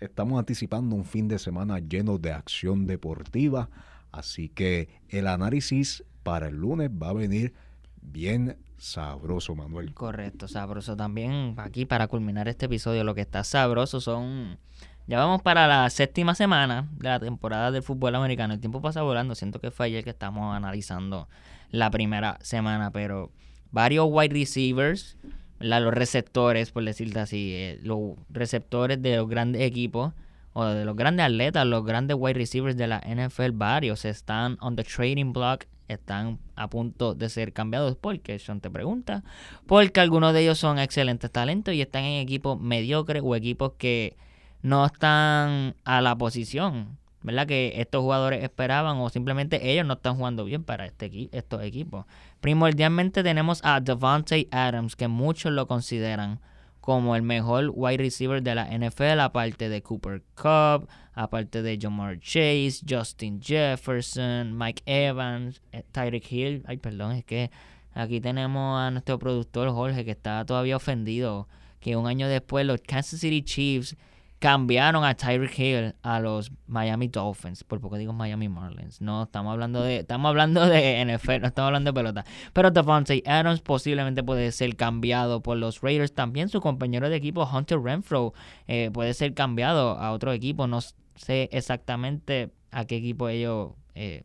estamos 0.06 0.38
anticipando 0.38 0.96
un 0.96 1.04
fin 1.04 1.28
de 1.28 1.38
semana 1.38 1.78
lleno 1.78 2.18
de 2.18 2.32
acción 2.32 2.86
deportiva, 2.86 3.68
así 4.12 4.48
que 4.48 4.88
el 5.08 5.26
análisis 5.26 6.04
para 6.22 6.48
el 6.48 6.56
lunes 6.56 6.90
va 6.90 7.10
a 7.10 7.12
venir 7.12 7.54
bien 8.00 8.56
sabroso, 8.78 9.54
Manuel. 9.54 9.94
Correcto, 9.94 10.48
sabroso 10.48 10.96
también. 10.96 11.54
Aquí 11.56 11.86
para 11.86 12.08
culminar 12.08 12.48
este 12.48 12.66
episodio, 12.66 13.04
lo 13.04 13.14
que 13.14 13.22
está 13.22 13.44
sabroso 13.44 14.00
son... 14.00 14.58
Ya 15.06 15.18
vamos 15.18 15.42
para 15.42 15.66
la 15.66 15.90
séptima 15.90 16.34
semana 16.34 16.88
de 16.96 17.08
la 17.10 17.20
temporada 17.20 17.70
del 17.70 17.82
fútbol 17.82 18.14
americano. 18.14 18.54
El 18.54 18.60
tiempo 18.60 18.80
pasa 18.80 19.02
volando. 19.02 19.34
Siento 19.34 19.60
que 19.60 19.70
fue 19.70 19.86
ayer 19.86 20.02
que 20.02 20.10
estamos 20.10 20.56
analizando 20.56 21.28
la 21.70 21.90
primera 21.90 22.38
semana, 22.40 22.90
pero 22.90 23.30
varios 23.70 24.06
wide 24.08 24.32
receivers, 24.32 25.18
los 25.60 25.94
receptores, 25.94 26.70
por 26.70 26.84
decirte 26.84 27.20
así, 27.20 27.52
eh, 27.54 27.80
los 27.82 28.16
receptores 28.28 29.00
de 29.00 29.16
los 29.16 29.28
grandes 29.28 29.62
equipos 29.62 30.12
o 30.52 30.64
de 30.64 30.84
los 30.84 30.96
grandes 30.96 31.26
atletas, 31.26 31.66
los 31.66 31.84
grandes 31.84 32.16
wide 32.18 32.34
receivers 32.34 32.76
de 32.76 32.86
la 32.86 33.00
NFL, 33.00 33.50
varios 33.52 34.04
están 34.04 34.56
on 34.60 34.76
the 34.76 34.84
trading 34.84 35.32
block, 35.32 35.64
están 35.88 36.38
a 36.56 36.68
punto 36.68 37.14
de 37.14 37.28
ser 37.28 37.52
cambiados. 37.52 37.96
porque 37.96 38.38
Sean 38.38 38.60
te 38.60 38.70
pregunta? 38.70 39.24
Porque 39.66 40.00
algunos 40.00 40.32
de 40.32 40.42
ellos 40.42 40.58
son 40.58 40.78
excelentes 40.78 41.30
talentos 41.30 41.74
y 41.74 41.80
están 41.80 42.04
en 42.04 42.20
equipos 42.20 42.58
mediocres 42.60 43.22
o 43.24 43.34
equipos 43.34 43.72
que 43.78 44.16
no 44.62 44.86
están 44.86 45.74
a 45.84 46.00
la 46.00 46.16
posición 46.16 46.98
¿verdad? 47.24 47.46
Que 47.46 47.72
estos 47.80 48.02
jugadores 48.02 48.44
esperaban 48.44 48.98
o 48.98 49.08
simplemente 49.08 49.72
ellos 49.72 49.86
no 49.86 49.94
están 49.94 50.16
jugando 50.16 50.44
bien 50.44 50.62
para 50.62 50.84
este 50.84 51.30
estos 51.32 51.62
equipos. 51.62 52.04
Primordialmente 52.40 53.22
tenemos 53.22 53.60
a 53.64 53.80
Devontae 53.80 54.46
Adams, 54.50 54.94
que 54.94 55.08
muchos 55.08 55.50
lo 55.50 55.66
consideran 55.66 56.38
como 56.82 57.16
el 57.16 57.22
mejor 57.22 57.72
wide 57.74 57.96
receiver 57.96 58.42
de 58.42 58.54
la 58.54 58.66
NFL, 58.66 59.20
aparte 59.20 59.70
de 59.70 59.82
Cooper 59.82 60.22
Cup, 60.34 60.86
aparte 61.14 61.62
de 61.62 61.78
Jamar 61.80 62.20
Chase, 62.20 62.80
Justin 62.86 63.40
Jefferson, 63.40 64.56
Mike 64.56 64.82
Evans, 64.84 65.62
eh, 65.72 65.82
Tyreek 65.92 66.30
Hill. 66.30 66.62
Ay, 66.66 66.76
perdón, 66.76 67.12
es 67.12 67.24
que 67.24 67.50
aquí 67.94 68.20
tenemos 68.20 68.78
a 68.78 68.90
nuestro 68.90 69.18
productor 69.18 69.70
Jorge 69.70 70.04
que 70.04 70.10
está 70.10 70.44
todavía 70.44 70.76
ofendido 70.76 71.48
que 71.80 71.96
un 71.96 72.06
año 72.06 72.28
después 72.28 72.66
los 72.66 72.82
Kansas 72.82 73.20
City 73.20 73.42
Chiefs 73.42 73.96
cambiaron 74.44 75.04
a 75.04 75.14
Tyreek 75.14 75.58
Hill 75.58 75.94
a 76.02 76.20
los 76.20 76.52
Miami 76.66 77.08
Dolphins. 77.08 77.64
Por 77.64 77.80
poco 77.80 77.96
digo 77.96 78.12
Miami 78.12 78.50
Marlins. 78.50 79.00
No, 79.00 79.22
estamos 79.22 79.50
hablando 79.50 79.80
de 79.80 80.00
estamos 80.00 80.28
hablando 80.28 80.66
de 80.66 81.02
NFL, 81.16 81.40
no 81.40 81.46
estamos 81.46 81.68
hablando 81.68 81.90
de 81.90 81.94
pelota. 81.94 82.26
Pero 82.52 82.70
Devontae 82.70 83.22
Adams 83.24 83.62
posiblemente 83.62 84.22
puede 84.22 84.52
ser 84.52 84.76
cambiado 84.76 85.42
por 85.42 85.56
los 85.56 85.80
Raiders. 85.80 86.12
También 86.12 86.50
su 86.50 86.60
compañero 86.60 87.08
de 87.08 87.16
equipo 87.16 87.48
Hunter 87.50 87.80
Renfro 87.80 88.34
eh, 88.66 88.90
puede 88.92 89.14
ser 89.14 89.32
cambiado 89.32 89.98
a 89.98 90.12
otro 90.12 90.30
equipo. 90.34 90.66
No 90.66 90.80
sé 91.14 91.48
exactamente 91.50 92.52
a 92.70 92.84
qué 92.84 92.96
equipo 92.96 93.30
ellos 93.30 93.70
eh, 93.94 94.24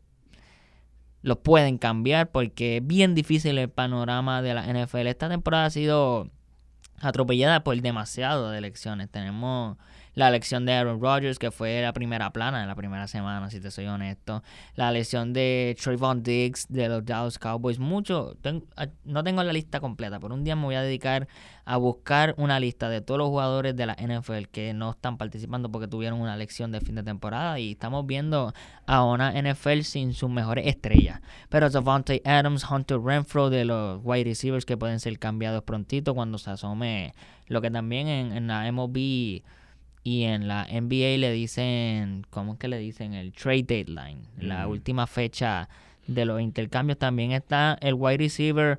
los 1.22 1.38
pueden 1.38 1.78
cambiar 1.78 2.30
porque 2.30 2.76
es 2.76 2.86
bien 2.86 3.14
difícil 3.14 3.56
el 3.56 3.70
panorama 3.70 4.42
de 4.42 4.52
la 4.52 4.66
NFL. 4.66 5.06
Esta 5.06 5.30
temporada 5.30 5.64
ha 5.64 5.70
sido 5.70 6.28
atropellada 6.98 7.64
por 7.64 7.80
demasiado 7.80 8.50
de 8.50 8.58
elecciones. 8.58 9.08
Tenemos 9.10 9.78
la 10.20 10.28
elección 10.28 10.66
de 10.66 10.74
Aaron 10.74 11.00
Rodgers, 11.00 11.38
que 11.38 11.50
fue 11.50 11.80
la 11.80 11.94
primera 11.94 12.30
plana 12.30 12.60
en 12.60 12.68
la 12.68 12.74
primera 12.74 13.08
semana, 13.08 13.48
si 13.48 13.58
te 13.58 13.70
soy 13.70 13.86
honesto. 13.86 14.42
La 14.74 14.90
elección 14.90 15.32
de 15.32 15.74
Trayvon 15.82 16.22
Diggs 16.22 16.66
de 16.68 16.90
los 16.90 17.04
Dallas 17.06 17.38
Cowboys. 17.38 17.78
Mucho, 17.78 18.36
ah, 18.76 18.86
no 19.04 19.24
tengo 19.24 19.42
la 19.42 19.52
lista 19.52 19.80
completa, 19.80 20.20
pero 20.20 20.34
un 20.34 20.44
día 20.44 20.54
me 20.56 20.64
voy 20.64 20.74
a 20.74 20.82
dedicar 20.82 21.26
a 21.64 21.78
buscar 21.78 22.34
una 22.36 22.60
lista 22.60 22.90
de 22.90 23.00
todos 23.00 23.16
los 23.16 23.28
jugadores 23.28 23.74
de 23.74 23.86
la 23.86 23.94
NFL 23.94 24.48
que 24.52 24.74
no 24.74 24.90
están 24.90 25.16
participando 25.16 25.72
porque 25.72 25.88
tuvieron 25.88 26.20
una 26.20 26.34
elección 26.34 26.70
de 26.70 26.80
fin 26.80 26.96
de 26.96 27.02
temporada 27.02 27.58
y 27.58 27.72
estamos 27.72 28.06
viendo 28.06 28.52
a 28.86 29.04
una 29.04 29.32
NFL 29.32 29.80
sin 29.82 30.12
sus 30.12 30.28
mejores 30.28 30.66
estrellas. 30.66 31.22
Pero 31.48 31.70
Devontae 31.70 32.20
Adams, 32.26 32.70
Hunter 32.70 33.00
Renfro 33.00 33.48
de 33.48 33.64
los 33.64 34.00
wide 34.04 34.24
receivers 34.24 34.66
que 34.66 34.76
pueden 34.76 35.00
ser 35.00 35.18
cambiados 35.18 35.62
prontito 35.62 36.14
cuando 36.14 36.36
se 36.36 36.50
asome 36.50 37.14
lo 37.46 37.62
que 37.62 37.70
también 37.70 38.06
en, 38.06 38.32
en 38.32 38.46
la 38.48 38.70
MLB 38.70 39.42
y 40.02 40.24
en 40.24 40.48
la 40.48 40.64
NBA 40.64 41.18
le 41.18 41.32
dicen, 41.32 42.26
¿cómo 42.30 42.54
es 42.54 42.58
que 42.58 42.68
le 42.68 42.78
dicen? 42.78 43.12
El 43.14 43.32
trade 43.32 43.64
deadline, 43.64 44.22
la 44.38 44.66
última 44.66 45.06
fecha 45.06 45.68
de 46.06 46.24
los 46.24 46.40
intercambios. 46.40 46.98
También 46.98 47.32
está 47.32 47.76
el 47.80 47.94
wide 47.94 48.18
receiver 48.18 48.78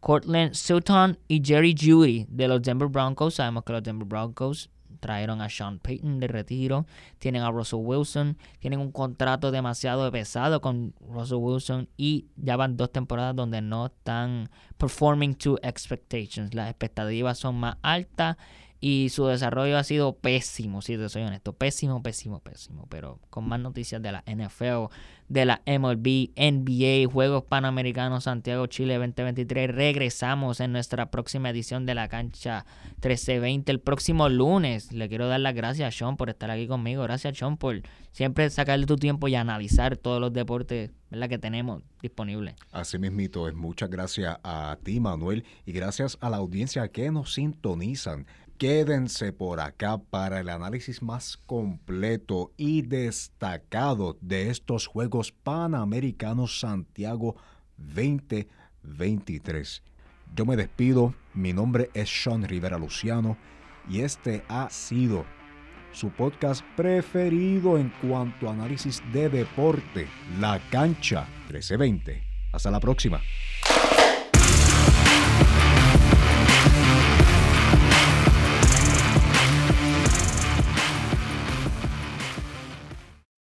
Cortland 0.00 0.54
Sutton 0.54 1.18
y 1.28 1.42
Jerry 1.44 1.74
Judy 1.78 2.26
de 2.28 2.48
los 2.48 2.62
Denver 2.62 2.88
Broncos. 2.88 3.34
Sabemos 3.34 3.64
que 3.64 3.72
los 3.72 3.82
Denver 3.82 4.06
Broncos 4.06 4.70
trajeron 5.02 5.40
a 5.40 5.48
Sean 5.48 5.80
Payton 5.80 6.20
de 6.20 6.28
retiro, 6.28 6.86
tienen 7.18 7.42
a 7.42 7.50
Russell 7.50 7.80
Wilson, 7.82 8.38
tienen 8.60 8.78
un 8.78 8.92
contrato 8.92 9.50
demasiado 9.50 10.10
pesado 10.12 10.60
con 10.60 10.94
Russell 11.00 11.38
Wilson 11.38 11.88
y 11.96 12.26
ya 12.36 12.56
van 12.56 12.76
dos 12.76 12.92
temporadas 12.92 13.34
donde 13.34 13.60
no 13.60 13.86
están 13.86 14.48
performing 14.78 15.34
to 15.34 15.58
expectations. 15.62 16.54
Las 16.54 16.70
expectativas 16.70 17.36
son 17.36 17.56
más 17.56 17.76
altas 17.82 18.36
y 18.84 19.10
su 19.10 19.26
desarrollo 19.26 19.78
ha 19.78 19.84
sido 19.84 20.16
pésimo, 20.16 20.82
si 20.82 20.96
te 20.96 21.08
soy 21.08 21.22
honesto. 21.22 21.52
Pésimo, 21.52 22.02
pésimo, 22.02 22.40
pésimo. 22.40 22.88
Pero 22.90 23.20
con 23.30 23.46
más 23.46 23.60
noticias 23.60 24.02
de 24.02 24.10
la 24.10 24.24
NFL, 24.26 24.92
de 25.28 25.44
la 25.44 25.62
MLB, 25.66 26.30
NBA, 26.36 27.08
Juegos 27.08 27.44
Panamericanos 27.44 28.24
Santiago 28.24 28.66
Chile 28.66 28.98
2023. 28.98 29.72
Regresamos 29.72 30.58
en 30.58 30.72
nuestra 30.72 31.12
próxima 31.12 31.50
edición 31.50 31.86
de 31.86 31.94
la 31.94 32.08
cancha 32.08 32.66
1320 32.94 33.70
el 33.70 33.78
próximo 33.78 34.28
lunes. 34.28 34.90
Le 34.90 35.08
quiero 35.08 35.28
dar 35.28 35.38
las 35.38 35.54
gracias 35.54 35.94
a 35.94 35.96
Sean 35.96 36.16
por 36.16 36.28
estar 36.28 36.50
aquí 36.50 36.66
conmigo. 36.66 37.04
Gracias, 37.04 37.38
Sean, 37.38 37.58
por 37.58 37.82
siempre 38.10 38.50
sacarle 38.50 38.86
tu 38.86 38.96
tiempo 38.96 39.28
y 39.28 39.36
analizar 39.36 39.96
todos 39.96 40.20
los 40.20 40.32
deportes 40.32 40.90
¿verdad? 41.08 41.28
que 41.28 41.38
tenemos 41.38 41.82
disponibles. 42.02 42.56
Así 42.72 42.98
mismito 42.98 43.48
es. 43.48 43.54
Muchas 43.54 43.88
gracias 43.88 44.36
a 44.42 44.76
ti, 44.82 44.98
Manuel, 44.98 45.44
y 45.64 45.72
gracias 45.72 46.18
a 46.20 46.30
la 46.30 46.38
audiencia 46.38 46.88
que 46.88 47.10
nos 47.10 47.34
sintonizan. 47.34 48.26
Quédense 48.62 49.32
por 49.32 49.58
acá 49.58 49.98
para 49.98 50.38
el 50.38 50.48
análisis 50.48 51.02
más 51.02 51.36
completo 51.36 52.52
y 52.56 52.82
destacado 52.82 54.16
de 54.20 54.50
estos 54.50 54.86
Juegos 54.86 55.32
Panamericanos 55.32 56.60
Santiago 56.60 57.34
2023. 57.76 59.82
Yo 60.36 60.46
me 60.46 60.54
despido, 60.54 61.12
mi 61.34 61.52
nombre 61.52 61.90
es 61.92 62.08
Sean 62.08 62.44
Rivera 62.44 62.78
Luciano 62.78 63.36
y 63.90 64.02
este 64.02 64.44
ha 64.46 64.70
sido 64.70 65.26
su 65.90 66.10
podcast 66.10 66.64
preferido 66.76 67.78
en 67.78 67.92
cuanto 68.00 68.48
a 68.48 68.52
análisis 68.52 69.02
de 69.12 69.28
deporte, 69.28 70.06
La 70.38 70.60
Cancha 70.70 71.26
1320. 71.48 72.22
Hasta 72.52 72.70
la 72.70 72.78
próxima. 72.78 73.20